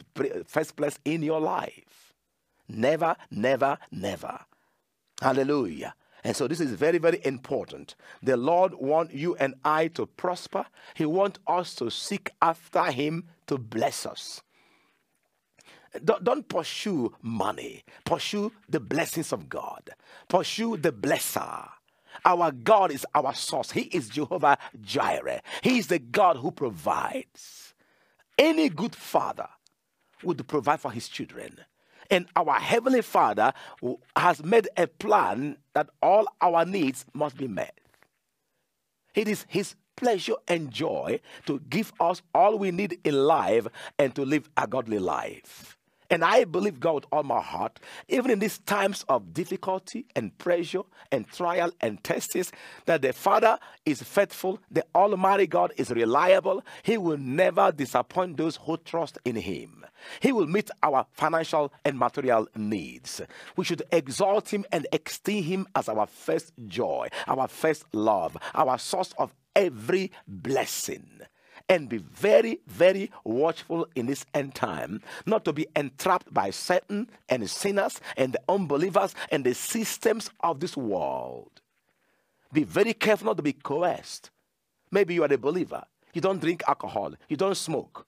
first 0.46 0.76
place 0.76 0.98
in 1.04 1.22
your 1.22 1.40
life. 1.40 2.14
Never, 2.68 3.16
never, 3.30 3.78
never. 3.90 4.40
Hallelujah. 5.22 5.94
And 6.24 6.36
so 6.36 6.46
this 6.46 6.60
is 6.60 6.72
very, 6.72 6.98
very 6.98 7.20
important. 7.24 7.94
The 8.22 8.36
Lord 8.36 8.74
wants 8.74 9.14
you 9.14 9.34
and 9.36 9.54
I 9.64 9.88
to 9.88 10.06
prosper. 10.06 10.66
He 10.94 11.06
wants 11.06 11.38
us 11.46 11.74
to 11.76 11.90
seek 11.90 12.32
after 12.42 12.84
Him 12.90 13.24
to 13.46 13.56
bless 13.56 14.04
us. 14.04 14.42
Don't, 16.04 16.22
don't 16.24 16.48
pursue 16.48 17.14
money. 17.22 17.84
Pursue 18.04 18.52
the 18.68 18.80
blessings 18.80 19.32
of 19.32 19.48
God. 19.48 19.90
Pursue 20.28 20.76
the 20.76 20.92
blesser. 20.92 21.68
Our 22.24 22.52
God 22.52 22.90
is 22.90 23.06
our 23.14 23.34
source. 23.34 23.70
He 23.70 23.82
is 23.82 24.08
Jehovah 24.08 24.58
Jireh. 24.80 25.40
He 25.62 25.78
is 25.78 25.86
the 25.86 25.98
God 25.98 26.36
who 26.36 26.50
provides. 26.50 27.74
Any 28.36 28.68
good 28.68 28.94
father 28.94 29.48
would 30.22 30.46
provide 30.46 30.80
for 30.80 30.90
his 30.90 31.08
children. 31.08 31.58
And 32.10 32.26
our 32.36 32.54
Heavenly 32.54 33.02
Father 33.02 33.52
has 34.16 34.42
made 34.42 34.68
a 34.76 34.86
plan 34.86 35.58
that 35.74 35.90
all 36.00 36.26
our 36.40 36.64
needs 36.64 37.04
must 37.12 37.36
be 37.36 37.48
met. 37.48 37.78
It 39.14 39.28
is 39.28 39.44
His 39.48 39.74
pleasure 39.96 40.36
and 40.46 40.70
joy 40.70 41.20
to 41.46 41.60
give 41.68 41.92
us 42.00 42.22
all 42.34 42.58
we 42.58 42.70
need 42.70 43.00
in 43.04 43.14
life 43.14 43.66
and 43.98 44.14
to 44.14 44.24
live 44.24 44.48
a 44.56 44.66
godly 44.66 44.98
life. 44.98 45.77
And 46.10 46.24
I 46.24 46.44
believe 46.44 46.80
God 46.80 46.94
with 46.94 47.06
all 47.12 47.22
my 47.22 47.40
heart, 47.40 47.78
even 48.08 48.30
in 48.30 48.38
these 48.38 48.58
times 48.58 49.04
of 49.08 49.34
difficulty 49.34 50.06
and 50.16 50.36
pressure 50.38 50.82
and 51.12 51.28
trial 51.28 51.70
and 51.82 52.02
tests, 52.02 52.50
that 52.86 53.02
the 53.02 53.12
Father 53.12 53.58
is 53.84 54.02
faithful, 54.02 54.58
the 54.70 54.86
Almighty 54.94 55.46
God 55.46 55.72
is 55.76 55.90
reliable. 55.90 56.64
He 56.82 56.96
will 56.96 57.18
never 57.18 57.70
disappoint 57.72 58.38
those 58.38 58.56
who 58.56 58.78
trust 58.78 59.18
in 59.26 59.36
Him. 59.36 59.84
He 60.20 60.32
will 60.32 60.46
meet 60.46 60.70
our 60.82 61.04
financial 61.12 61.72
and 61.84 61.98
material 61.98 62.48
needs. 62.56 63.20
We 63.56 63.64
should 63.64 63.82
exalt 63.92 64.52
Him 64.52 64.64
and 64.72 64.86
esteem 64.92 65.44
Him 65.44 65.66
as 65.74 65.90
our 65.90 66.06
first 66.06 66.52
joy, 66.66 67.08
our 67.26 67.48
first 67.48 67.84
love, 67.92 68.36
our 68.54 68.78
source 68.78 69.12
of 69.18 69.34
every 69.54 70.12
blessing 70.26 71.20
and 71.68 71.88
be 71.88 71.98
very, 71.98 72.60
very 72.66 73.10
watchful 73.24 73.86
in 73.94 74.06
this 74.06 74.24
end 74.34 74.54
time, 74.54 75.02
not 75.26 75.44
to 75.44 75.52
be 75.52 75.66
entrapped 75.76 76.32
by 76.32 76.50
Satan 76.50 77.08
and 77.28 77.48
sinners 77.48 78.00
and 78.16 78.32
the 78.32 78.40
unbelievers 78.48 79.14
and 79.30 79.44
the 79.44 79.54
systems 79.54 80.30
of 80.40 80.60
this 80.60 80.76
world. 80.76 81.60
Be 82.52 82.64
very 82.64 82.94
careful 82.94 83.26
not 83.26 83.36
to 83.36 83.42
be 83.42 83.52
coerced. 83.52 84.30
Maybe 84.90 85.14
you 85.14 85.22
are 85.22 85.32
a 85.32 85.38
believer. 85.38 85.84
You 86.14 86.20
don't 86.20 86.40
drink 86.40 86.62
alcohol. 86.66 87.12
You 87.28 87.36
don't 87.36 87.56
smoke. 87.56 88.06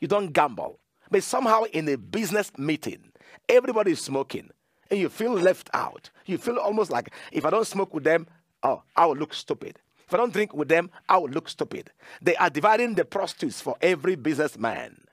You 0.00 0.08
don't 0.08 0.32
gamble. 0.32 0.78
But 1.10 1.22
somehow 1.22 1.64
in 1.64 1.88
a 1.88 1.96
business 1.96 2.50
meeting, 2.56 3.12
everybody 3.48 3.92
is 3.92 4.00
smoking 4.00 4.50
and 4.90 4.98
you 4.98 5.08
feel 5.08 5.32
left 5.32 5.68
out. 5.74 6.10
You 6.24 6.38
feel 6.38 6.56
almost 6.56 6.90
like 6.90 7.12
if 7.32 7.44
I 7.44 7.50
don't 7.50 7.66
smoke 7.66 7.92
with 7.92 8.04
them, 8.04 8.26
oh, 8.62 8.82
I 8.96 9.06
will 9.06 9.16
look 9.16 9.34
stupid. 9.34 9.78
If 10.06 10.14
I 10.14 10.18
don't 10.18 10.32
drink 10.32 10.54
with 10.54 10.68
them, 10.68 10.90
I 11.08 11.18
will 11.18 11.28
look 11.28 11.48
stupid. 11.48 11.90
They 12.22 12.36
are 12.36 12.48
dividing 12.48 12.94
the 12.94 13.04
prostitutes 13.04 13.60
for 13.60 13.76
every 13.80 14.14
businessman. 14.14 15.04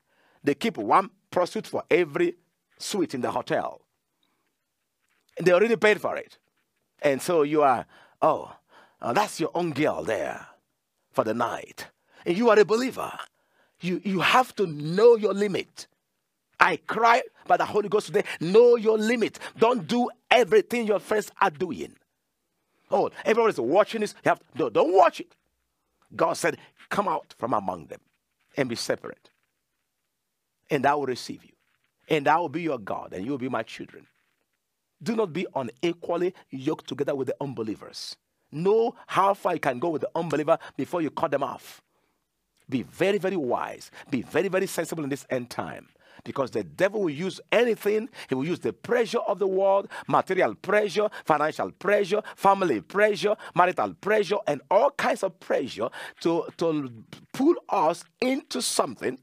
They 0.44 0.54
keep 0.54 0.78
one 0.78 1.10
prostitute 1.32 1.68
for 1.68 1.84
every 1.90 2.36
suite 2.78 3.16
in 3.16 3.22
the 3.22 3.32
hotel. 3.32 3.82
And 5.38 5.48
they 5.48 5.52
already 5.52 5.78
paid 5.78 6.00
for 6.00 6.16
it. 6.16 6.38
And 7.02 7.22
so 7.22 7.42
you 7.42 7.64
are, 7.64 7.86
oh, 8.22 8.56
uh, 9.02 9.14
that's 9.14 9.40
your 9.40 9.50
own 9.56 9.72
girl 9.72 10.04
there 10.04 10.46
for 11.12 11.24
the 11.24 11.34
night. 11.34 11.88
And 12.26 12.38
you 12.38 12.50
are 12.50 12.60
a 12.60 12.66
believer. 12.66 13.12
You, 13.82 14.00
you 14.04 14.20
have 14.20 14.56
to 14.58 14.68
know 14.68 15.16
your 15.16 15.34
limit. 15.34 15.88
I 16.60 16.78
cry 16.78 17.24
by 17.48 17.58
the 17.58 17.66
Holy 17.66 17.90
Ghost 17.90 18.08
today. 18.08 18.24
Know 18.40 18.76
your 18.76 18.98
limit. 18.98 19.40
Don't 19.58 19.88
do 19.88 20.10
everything 20.30 20.86
your 20.86 21.00
friends 21.00 21.32
are 21.42 21.50
doing. 21.50 21.96
Oh, 22.94 23.10
everybody's 23.26 23.60
watching 23.60 24.02
this. 24.02 24.14
You 24.24 24.30
have 24.30 24.42
no, 24.56 24.70
don't 24.70 24.94
watch 24.96 25.20
it. 25.20 25.36
God 26.16 26.34
said, 26.34 26.58
Come 26.90 27.08
out 27.08 27.34
from 27.40 27.54
among 27.54 27.88
them 27.88 28.00
and 28.56 28.70
be 28.70 28.76
separate. 28.76 29.32
And 30.70 30.86
I 30.86 30.94
will 30.94 31.08
receive 31.08 31.44
you. 31.44 31.54
And 32.08 32.28
I 32.28 32.38
will 32.38 32.50
be 32.50 32.62
your 32.62 32.78
God, 32.78 33.14
and 33.14 33.26
you 33.26 33.32
will 33.32 33.40
be 33.40 33.50
my 33.50 33.64
children. 33.64 34.06
Do 35.02 35.16
not 35.16 35.34
be 35.34 35.48
unequally 35.56 36.36
yoked 36.52 36.88
together 36.88 37.16
with 37.16 37.28
the 37.28 37.36
unbelievers. 37.42 38.16
Know 38.52 38.96
how 39.08 39.34
far 39.34 39.56
you 39.56 39.60
can 39.60 39.80
go 39.80 39.90
with 39.90 40.02
the 40.02 40.12
unbeliever 40.16 40.60
before 40.78 41.02
you 41.02 41.10
cut 41.10 41.32
them 41.32 41.44
off. 41.44 41.82
Be 42.70 42.84
very, 42.84 43.18
very 43.18 43.36
wise. 43.36 43.90
Be 44.12 44.22
very, 44.22 44.50
very 44.50 44.68
sensible 44.68 45.04
in 45.04 45.10
this 45.10 45.26
end 45.30 45.50
time. 45.50 45.90
Because 46.24 46.52
the 46.52 46.64
devil 46.64 47.02
will 47.02 47.10
use 47.10 47.40
anything. 47.52 48.10
He 48.30 48.36
will 48.36 48.46
use 48.46 48.60
the 48.60 48.74
pressure 48.74 49.20
of 49.20 49.40
the 49.40 49.48
world, 49.48 49.88
material 50.08 50.56
pressure, 50.56 51.10
financial 51.26 51.72
pressure, 51.72 52.22
family 52.36 52.82
pressure, 52.82 53.36
marital 53.56 53.94
pressure, 53.96 54.38
and 54.48 54.62
all 54.70 54.92
kinds 54.92 55.24
of 55.24 55.40
pressure 55.40 55.90
to, 56.22 56.46
to 56.58 56.92
pull 57.34 57.56
us 57.70 58.04
into 58.22 58.62
something 58.62 59.20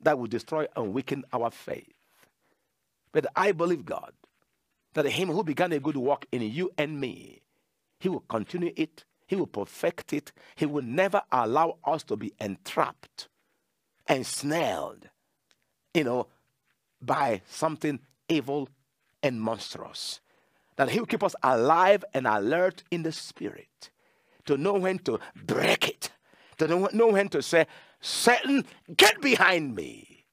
that 0.00 0.18
will 0.18 0.26
destroy 0.26 0.66
and 0.76 0.92
weaken 0.92 1.24
our 1.32 1.50
faith. 1.50 1.92
But 3.12 3.26
I 3.34 3.52
believe 3.52 3.84
God 3.84 4.12
that 4.94 5.06
him 5.06 5.28
who 5.28 5.44
began 5.44 5.72
a 5.72 5.80
good 5.80 5.96
work 5.96 6.26
in 6.32 6.42
you 6.42 6.70
and 6.76 7.00
me, 7.00 7.42
he 8.00 8.08
will 8.08 8.24
continue 8.28 8.72
it, 8.76 9.04
he 9.26 9.36
will 9.36 9.46
perfect 9.46 10.12
it, 10.12 10.32
he 10.56 10.66
will 10.66 10.82
never 10.82 11.22
allow 11.30 11.76
us 11.84 12.02
to 12.04 12.16
be 12.16 12.32
entrapped, 12.40 13.28
ensnared, 14.08 15.10
you 15.98 16.04
know, 16.04 16.28
by 17.02 17.42
something 17.48 17.98
evil 18.28 18.68
and 19.22 19.40
monstrous. 19.40 20.20
That 20.76 20.90
he 20.90 21.00
will 21.00 21.06
keep 21.06 21.24
us 21.24 21.34
alive 21.42 22.04
and 22.14 22.26
alert 22.26 22.84
in 22.90 23.02
the 23.02 23.10
spirit 23.12 23.90
to 24.46 24.56
know 24.56 24.74
when 24.74 25.00
to 25.00 25.18
break 25.34 25.88
it, 25.88 26.10
to 26.58 26.68
know 26.68 27.08
when 27.08 27.28
to 27.30 27.42
say, 27.42 27.66
Satan, 28.00 28.64
get 28.96 29.20
behind 29.20 29.74
me. 29.74 30.24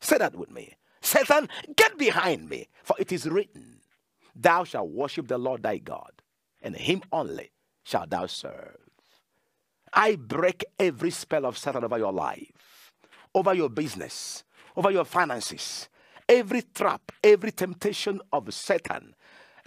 Say 0.00 0.18
that 0.18 0.34
with 0.34 0.50
me. 0.50 0.74
Satan, 1.00 1.48
get 1.76 1.96
behind 1.96 2.48
me. 2.48 2.68
For 2.82 2.96
it 2.98 3.12
is 3.12 3.28
written, 3.28 3.80
Thou 4.34 4.64
shalt 4.64 4.90
worship 4.90 5.28
the 5.28 5.38
Lord 5.38 5.62
thy 5.62 5.78
God, 5.78 6.10
and 6.60 6.74
him 6.74 7.02
only 7.12 7.52
shalt 7.84 8.10
thou 8.10 8.26
serve. 8.26 8.76
I 9.92 10.16
break 10.16 10.64
every 10.80 11.10
spell 11.10 11.46
of 11.46 11.56
Satan 11.56 11.84
over 11.84 11.98
your 11.98 12.12
life, 12.12 12.92
over 13.34 13.54
your 13.54 13.68
business, 13.68 14.42
over 14.76 14.90
your 14.90 15.04
finances, 15.04 15.88
every 16.28 16.62
trap, 16.74 17.12
every 17.22 17.52
temptation 17.52 18.20
of 18.32 18.52
Satan 18.52 19.14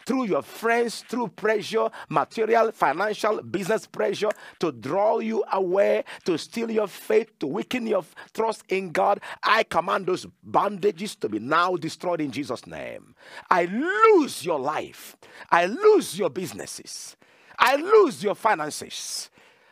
through 0.05 0.25
your 0.25 0.41
friends, 0.41 1.03
through 1.07 1.29
pressure, 1.29 1.89
material, 2.09 2.71
financial, 2.71 3.41
business 3.41 3.87
pressure, 3.87 4.29
to 4.59 4.71
draw 4.71 5.19
you 5.19 5.43
away, 5.51 6.03
to 6.25 6.37
steal 6.37 6.69
your 6.69 6.87
faith, 6.87 7.37
to 7.39 7.47
weaken 7.47 7.87
your 7.87 8.05
trust 8.33 8.63
in 8.69 8.91
God. 8.91 9.19
I 9.43 9.63
command 9.63 10.05
those 10.05 10.27
bandages 10.43 11.15
to 11.17 11.29
be 11.29 11.39
now 11.39 11.75
destroyed 11.75 12.21
in 12.21 12.31
Jesus' 12.31 12.67
name. 12.67 13.15
I 13.49 13.65
lose 13.65 14.45
your 14.45 14.59
life. 14.59 15.17
I 15.49 15.65
lose 15.65 16.17
your 16.17 16.29
businesses. 16.29 17.17
I 17.57 17.75
lose 17.75 18.23
your 18.23 18.35
finances. 18.35 19.29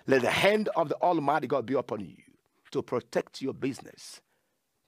Let 0.08 0.22
the 0.22 0.32
hand 0.32 0.69
of 0.76 0.89
the 0.89 0.96
Almighty 0.96 1.48
God 1.48 1.65
be 1.65 1.76
upon 1.76 2.02
you 2.02 2.15
to 2.72 2.82
protect 2.82 3.41
your 3.41 3.54
business. 3.54 4.22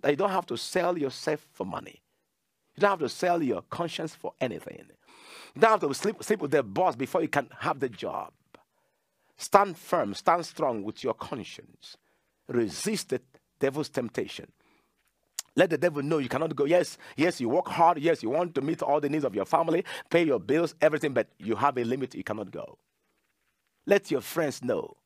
That 0.06 0.12
you 0.12 0.18
don't 0.18 0.30
have 0.30 0.46
to 0.46 0.56
sell 0.56 1.00
yourself 1.00 1.48
for 1.52 1.66
money. 1.66 2.04
You 2.76 2.82
don't 2.82 2.92
have 2.92 3.00
to 3.00 3.10
sell 3.10 3.42
your 3.42 3.64
conscience 3.64 4.14
for 4.14 4.34
anything. 4.40 4.86
You 5.56 5.62
don't 5.62 5.72
have 5.72 5.80
to 5.80 5.92
sleep, 5.96 6.24
sleep 6.24 6.42
with 6.42 6.52
the 6.52 6.62
boss 6.62 6.96
before 6.96 7.24
you 7.24 7.28
can 7.28 7.50
have 7.62 7.80
the 7.80 7.90
job. 7.90 8.32
Stand 9.36 9.76
firm, 9.76 10.14
stand 10.14 10.46
strong 10.46 10.84
with 10.84 11.04
your 11.04 11.16
conscience. 11.16 11.98
Resist 12.48 13.10
the 13.10 13.22
devil's 13.60 13.90
temptation. 13.90 14.52
Let 15.56 15.72
the 15.72 15.78
devil 15.80 16.04
know 16.04 16.20
you 16.20 16.30
cannot 16.30 16.56
go. 16.56 16.66
Yes, 16.66 17.00
yes, 17.18 17.42
you 17.42 17.50
work 17.50 17.68
hard. 17.68 17.98
Yes, 17.98 18.22
you 18.22 18.30
want 18.30 18.54
to 18.54 18.62
meet 18.62 18.84
all 18.84 19.02
the 19.02 19.10
needs 19.10 19.26
of 19.26 19.34
your 19.34 19.46
family, 19.46 19.84
pay 20.12 20.24
your 20.24 20.40
bills, 20.40 20.76
everything, 20.82 21.14
but 21.14 21.30
you 21.40 21.56
have 21.56 21.80
a 21.80 21.84
limit. 21.84 22.14
You 22.14 22.24
cannot 22.24 22.52
go. 22.52 22.78
Let 23.88 24.12
your 24.12 24.22
friends 24.22 24.64
know. 24.64 24.98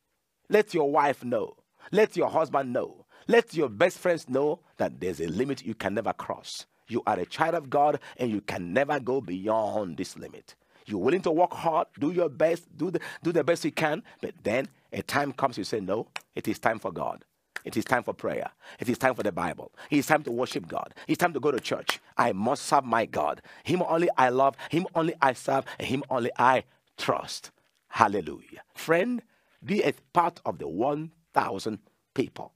Let 0.50 0.74
your 0.74 0.92
wife 0.92 1.24
know. 1.24 1.56
Let 1.94 2.18
your 2.18 2.30
husband 2.30 2.74
know. 2.74 3.06
Let 3.30 3.54
your 3.54 3.70
best 3.70 4.00
friends 4.00 4.28
know 4.28 4.62
that 4.78 5.00
there's 5.00 5.20
a 5.20 5.28
limit 5.28 5.64
you 5.64 5.76
can 5.76 5.94
never 5.94 6.14
cross. 6.14 6.66
You 6.88 7.04
are 7.06 7.20
a 7.20 7.28
child 7.28 7.54
of 7.54 7.70
God 7.70 8.00
and 8.18 8.32
you 8.32 8.42
can 8.42 8.74
never 8.74 9.00
go 9.00 9.22
beyond 9.22 9.98
this 9.98 10.18
limit. 10.18 10.56
You're 10.88 10.98
willing 10.98 11.22
to 11.22 11.30
work 11.30 11.54
hard, 11.54 11.90
do 12.00 12.10
your 12.10 12.28
best, 12.28 12.76
do 12.76 12.90
the, 12.90 13.00
do 13.22 13.32
the 13.32 13.44
best 13.44 13.64
you 13.64 13.72
can, 13.72 14.02
but 14.20 14.34
then 14.42 14.68
a 14.92 15.04
time 15.04 15.32
comes 15.32 15.60
you 15.60 15.64
say, 15.64 15.80
No, 15.80 16.08
it 16.34 16.48
is 16.48 16.58
time 16.58 16.80
for 16.80 16.92
God. 16.92 17.24
It 17.64 17.78
is 17.78 17.86
time 17.86 18.02
for 18.02 18.16
prayer. 18.16 18.50
It 18.80 18.90
is 18.90 18.98
time 18.98 19.14
for 19.14 19.22
the 19.22 19.32
Bible. 19.32 19.74
It 19.92 19.98
is 19.98 20.08
time 20.08 20.24
to 20.24 20.32
worship 20.32 20.68
God. 20.68 20.96
It's 21.08 21.20
time 21.20 21.34
to 21.34 21.40
go 21.40 21.52
to 21.52 21.60
church. 21.60 22.00
I 22.18 22.32
must 22.32 22.64
serve 22.64 22.86
my 22.86 23.06
God. 23.06 23.44
Him 23.64 23.84
only 23.84 24.10
I 24.18 24.30
love, 24.30 24.56
Him 24.72 24.88
only 24.96 25.14
I 25.22 25.34
serve, 25.34 25.66
and 25.78 25.88
Him 25.88 26.04
only 26.10 26.32
I 26.40 26.64
trust. 26.98 27.52
Hallelujah. 27.90 28.64
Friend, 28.74 29.22
be 29.64 29.84
a 29.84 29.94
part 30.14 30.42
of 30.48 30.58
the 30.58 30.68
1,000 30.68 31.78
people 32.16 32.54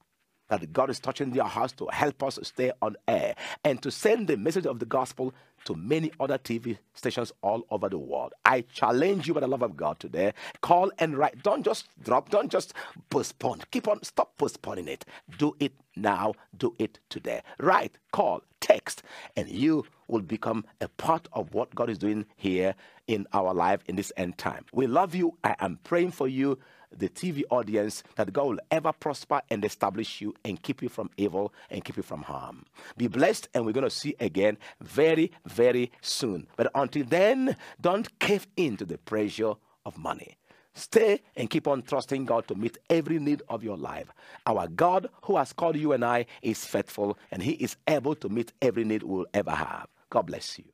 that 0.49 0.73
God 0.73 0.89
is 0.89 0.99
touching 0.99 1.31
their 1.31 1.43
hearts 1.43 1.73
to 1.73 1.87
help 1.91 2.21
us 2.23 2.39
stay 2.43 2.71
on 2.81 2.95
air 3.07 3.35
and 3.63 3.81
to 3.81 3.91
send 3.91 4.27
the 4.27 4.37
message 4.37 4.65
of 4.65 4.79
the 4.79 4.85
gospel 4.85 5.33
to 5.65 5.75
many 5.75 6.11
other 6.19 6.37
TV 6.37 6.77
stations 6.93 7.31
all 7.41 7.65
over 7.69 7.89
the 7.89 7.97
world. 7.97 8.33
I 8.45 8.61
challenge 8.61 9.27
you 9.27 9.33
by 9.33 9.39
the 9.39 9.47
love 9.47 9.61
of 9.61 9.77
God 9.77 9.99
today. 9.99 10.33
Call 10.61 10.91
and 10.99 11.17
write. 11.17 11.41
Don't 11.41 11.63
just 11.63 11.87
drop, 12.03 12.29
don't 12.29 12.51
just 12.51 12.73
postpone. 13.09 13.61
Keep 13.71 13.87
on, 13.87 14.03
stop 14.03 14.37
postponing 14.37 14.87
it. 14.87 15.05
Do 15.37 15.55
it 15.59 15.73
now, 15.95 16.33
do 16.57 16.75
it 16.79 16.99
today. 17.09 17.41
Write, 17.59 17.97
call, 18.11 18.43
text, 18.59 19.03
and 19.35 19.47
you 19.47 19.85
will 20.07 20.21
become 20.21 20.65
a 20.81 20.89
part 20.89 21.27
of 21.33 21.53
what 21.53 21.73
God 21.73 21.89
is 21.89 21.97
doing 21.97 22.25
here 22.35 22.75
in 23.07 23.25
our 23.33 23.53
life 23.53 23.81
in 23.87 23.95
this 23.95 24.11
end 24.17 24.37
time. 24.37 24.65
We 24.73 24.87
love 24.87 25.15
you. 25.15 25.37
I 25.43 25.55
am 25.59 25.79
praying 25.83 26.11
for 26.11 26.27
you 26.27 26.59
the 26.97 27.09
TV 27.09 27.43
audience 27.49 28.03
that 28.15 28.33
God 28.33 28.43
will 28.45 28.59
ever 28.71 28.91
prosper 28.91 29.41
and 29.49 29.63
establish 29.65 30.21
you 30.21 30.33
and 30.43 30.61
keep 30.61 30.81
you 30.81 30.89
from 30.89 31.09
evil 31.17 31.53
and 31.69 31.83
keep 31.83 31.97
you 31.97 32.03
from 32.03 32.23
harm. 32.23 32.65
Be 32.97 33.07
blessed, 33.07 33.49
and 33.53 33.65
we're 33.65 33.71
going 33.71 33.83
to 33.83 33.89
see 33.89 34.15
again 34.19 34.57
very, 34.81 35.31
very 35.45 35.91
soon. 36.01 36.47
But 36.55 36.71
until 36.75 37.05
then, 37.05 37.55
don't 37.79 38.19
cave 38.19 38.47
into 38.57 38.85
the 38.85 38.97
pressure 38.97 39.53
of 39.85 39.97
money. 39.97 40.37
Stay 40.75 41.21
and 41.35 41.49
keep 41.49 41.67
on 41.67 41.83
trusting 41.83 42.25
God 42.25 42.47
to 42.47 42.55
meet 42.55 42.79
every 42.89 43.19
need 43.19 43.43
of 43.47 43.63
your 43.63 43.77
life. 43.77 44.07
Our 44.47 44.67
God, 44.67 45.07
who 45.23 45.37
has 45.37 45.53
called 45.53 45.75
you 45.75 45.93
and 45.93 46.03
I, 46.03 46.25
is 46.41 46.65
faithful 46.65 47.17
and 47.31 47.43
He 47.43 47.51
is 47.53 47.77
able 47.87 48.15
to 48.15 48.29
meet 48.29 48.53
every 48.61 48.83
need 48.83 49.03
we'll 49.03 49.27
ever 49.33 49.51
have. 49.51 49.87
God 50.09 50.23
bless 50.23 50.57
you. 50.57 50.65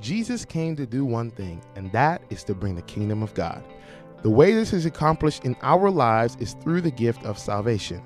Jesus 0.00 0.44
came 0.44 0.76
to 0.76 0.86
do 0.86 1.04
one 1.04 1.30
thing, 1.30 1.62
and 1.74 1.90
that 1.92 2.20
is 2.28 2.44
to 2.44 2.54
bring 2.54 2.74
the 2.74 2.82
kingdom 2.82 3.22
of 3.22 3.32
God. 3.32 3.64
The 4.22 4.30
way 4.30 4.54
this 4.54 4.72
is 4.72 4.86
accomplished 4.86 5.44
in 5.44 5.56
our 5.62 5.90
lives 5.90 6.36
is 6.40 6.54
through 6.54 6.80
the 6.80 6.90
gift 6.90 7.24
of 7.24 7.38
salvation. 7.38 8.02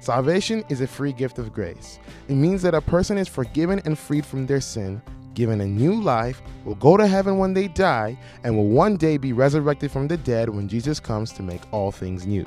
Salvation 0.00 0.64
is 0.68 0.80
a 0.80 0.86
free 0.86 1.12
gift 1.12 1.38
of 1.38 1.52
grace. 1.52 1.98
It 2.28 2.34
means 2.34 2.62
that 2.62 2.74
a 2.74 2.80
person 2.80 3.18
is 3.18 3.28
forgiven 3.28 3.80
and 3.84 3.98
freed 3.98 4.26
from 4.26 4.46
their 4.46 4.60
sin, 4.60 5.00
given 5.34 5.60
a 5.60 5.66
new 5.66 6.00
life, 6.00 6.42
will 6.64 6.74
go 6.74 6.96
to 6.96 7.06
heaven 7.06 7.38
when 7.38 7.54
they 7.54 7.68
die, 7.68 8.18
and 8.44 8.56
will 8.56 8.68
one 8.68 8.96
day 8.96 9.16
be 9.16 9.32
resurrected 9.32 9.90
from 9.90 10.08
the 10.08 10.16
dead 10.16 10.48
when 10.48 10.68
Jesus 10.68 11.00
comes 11.00 11.32
to 11.32 11.42
make 11.42 11.62
all 11.72 11.90
things 11.90 12.26
new. 12.26 12.46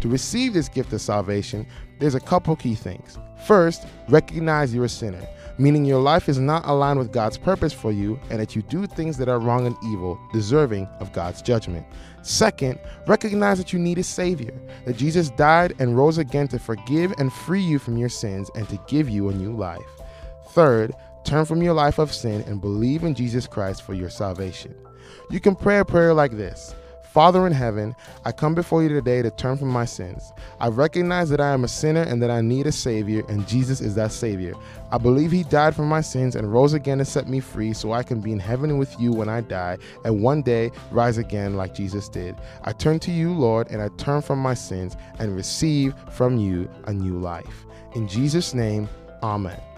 To 0.00 0.08
receive 0.08 0.54
this 0.54 0.68
gift 0.68 0.92
of 0.92 1.00
salvation, 1.00 1.66
there's 1.98 2.14
a 2.14 2.20
couple 2.20 2.56
key 2.56 2.74
things. 2.74 3.18
First, 3.46 3.86
recognize 4.08 4.74
you're 4.74 4.86
a 4.86 4.88
sinner, 4.88 5.24
meaning 5.58 5.84
your 5.84 6.00
life 6.00 6.28
is 6.28 6.38
not 6.38 6.66
aligned 6.66 6.98
with 6.98 7.12
God's 7.12 7.38
purpose 7.38 7.72
for 7.72 7.92
you 7.92 8.18
and 8.30 8.40
that 8.40 8.56
you 8.56 8.62
do 8.62 8.86
things 8.86 9.16
that 9.18 9.28
are 9.28 9.38
wrong 9.38 9.66
and 9.66 9.76
evil, 9.84 10.18
deserving 10.32 10.86
of 11.00 11.12
God's 11.12 11.42
judgment. 11.42 11.86
Second, 12.22 12.78
recognize 13.06 13.58
that 13.58 13.72
you 13.72 13.78
need 13.78 13.98
a 13.98 14.02
Savior, 14.02 14.54
that 14.84 14.96
Jesus 14.96 15.30
died 15.30 15.74
and 15.78 15.96
rose 15.96 16.18
again 16.18 16.48
to 16.48 16.58
forgive 16.58 17.12
and 17.18 17.32
free 17.32 17.60
you 17.60 17.78
from 17.78 17.96
your 17.96 18.08
sins 18.08 18.50
and 18.54 18.68
to 18.68 18.78
give 18.86 19.08
you 19.08 19.28
a 19.28 19.34
new 19.34 19.52
life. 19.52 19.80
Third, 20.50 20.92
turn 21.24 21.44
from 21.44 21.62
your 21.62 21.74
life 21.74 21.98
of 21.98 22.12
sin 22.12 22.42
and 22.42 22.60
believe 22.60 23.02
in 23.02 23.14
Jesus 23.14 23.46
Christ 23.46 23.82
for 23.82 23.94
your 23.94 24.10
salvation. 24.10 24.74
You 25.30 25.40
can 25.40 25.56
pray 25.56 25.78
a 25.78 25.84
prayer 25.84 26.14
like 26.14 26.32
this 26.32 26.74
Father 27.12 27.46
in 27.46 27.52
heaven, 27.52 27.94
I 28.24 28.32
come 28.32 28.54
before 28.54 28.82
you 28.82 28.88
today 28.88 29.20
to 29.20 29.30
turn 29.30 29.58
from 29.58 29.68
my 29.68 29.84
sins. 29.84 30.32
I 30.60 30.68
recognize 30.68 31.28
that 31.28 31.42
I 31.42 31.52
am 31.52 31.62
a 31.62 31.68
sinner 31.68 32.00
and 32.00 32.22
that 32.22 32.30
I 32.30 32.40
need 32.40 32.66
a 32.66 32.72
Savior, 32.72 33.22
and 33.28 33.46
Jesus 33.46 33.82
is 33.82 33.94
that 33.96 34.12
Savior. 34.12 34.54
I 34.90 34.96
believe 34.96 35.30
He 35.30 35.42
died 35.42 35.76
for 35.76 35.82
my 35.82 36.00
sins 36.00 36.36
and 36.36 36.50
rose 36.50 36.72
again 36.72 36.96
to 36.98 37.04
set 37.04 37.28
me 37.28 37.40
free 37.40 37.74
so 37.74 37.92
I 37.92 38.02
can 38.02 38.22
be 38.22 38.32
in 38.32 38.38
heaven 38.38 38.78
with 38.78 38.98
you 38.98 39.12
when 39.12 39.28
I 39.28 39.42
die 39.42 39.76
and 40.06 40.22
one 40.22 40.40
day 40.40 40.72
rise 40.90 41.18
again 41.18 41.54
like 41.54 41.74
Jesus 41.74 42.08
did. 42.08 42.34
I 42.64 42.72
turn 42.72 42.98
to 43.00 43.10
you, 43.10 43.34
Lord, 43.34 43.70
and 43.70 43.82
I 43.82 43.88
turn 43.98 44.22
from 44.22 44.38
my 44.38 44.54
sins 44.54 44.96
and 45.18 45.36
receive 45.36 45.94
from 46.12 46.38
you 46.38 46.66
a 46.84 46.94
new 46.94 47.18
life. 47.18 47.66
In 47.94 48.08
Jesus' 48.08 48.54
name, 48.54 48.88
Amen. 49.22 49.71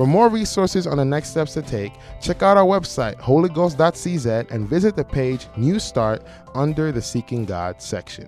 For 0.00 0.06
more 0.06 0.30
resources 0.30 0.86
on 0.86 0.96
the 0.96 1.04
next 1.04 1.28
steps 1.28 1.52
to 1.52 1.60
take, 1.60 1.92
check 2.22 2.42
out 2.42 2.56
our 2.56 2.64
website, 2.64 3.16
holyghost.cz, 3.18 4.50
and 4.50 4.66
visit 4.66 4.96
the 4.96 5.04
page 5.04 5.46
New 5.58 5.78
Start 5.78 6.22
under 6.54 6.90
the 6.90 7.02
Seeking 7.02 7.44
God 7.44 7.82
section. 7.82 8.26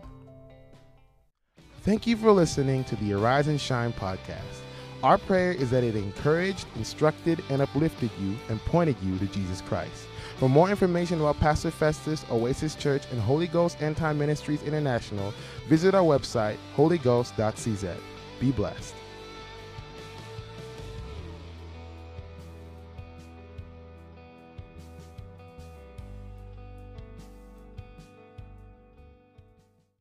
Thank 1.81 2.07
you 2.07 2.19
for 2.19 2.31
listening 2.31 2.85
to 2.85 2.97
the 2.97 3.15
Arise 3.15 3.49
and 3.49 3.59
Shine 3.59 3.95
podcast. 3.95 4.61
Our 5.03 5.17
prayer 5.17 5.53
is 5.53 5.71
that 5.71 5.83
it 5.83 5.97
encouraged, 5.97 6.67
instructed, 6.77 7.43
and 7.49 7.63
uplifted 7.63 8.11
you 8.21 8.37
and 8.51 8.61
pointed 8.67 8.97
you 9.03 9.19
to 9.21 9.27
Jesus 9.29 9.63
Christ. 9.63 10.09
For 10.37 10.51
more 10.51 10.69
information 10.69 11.23
about 11.23 11.41
Pastor 11.41 11.71
Festus, 11.71 12.27
Oasis 12.31 12.75
Church, 12.75 13.05
and 13.11 13.19
Holy 13.19 13.47
Ghost 13.47 13.81
End 13.81 13.97
Time 13.97 14.19
Ministries 14.19 14.63
International, 14.65 15.33
visit 15.71 15.95
our 15.95 16.03
website, 16.05 16.59
holyghost.cz. 16.77 17.97
Be 18.41 18.53
blessed. 18.53 18.95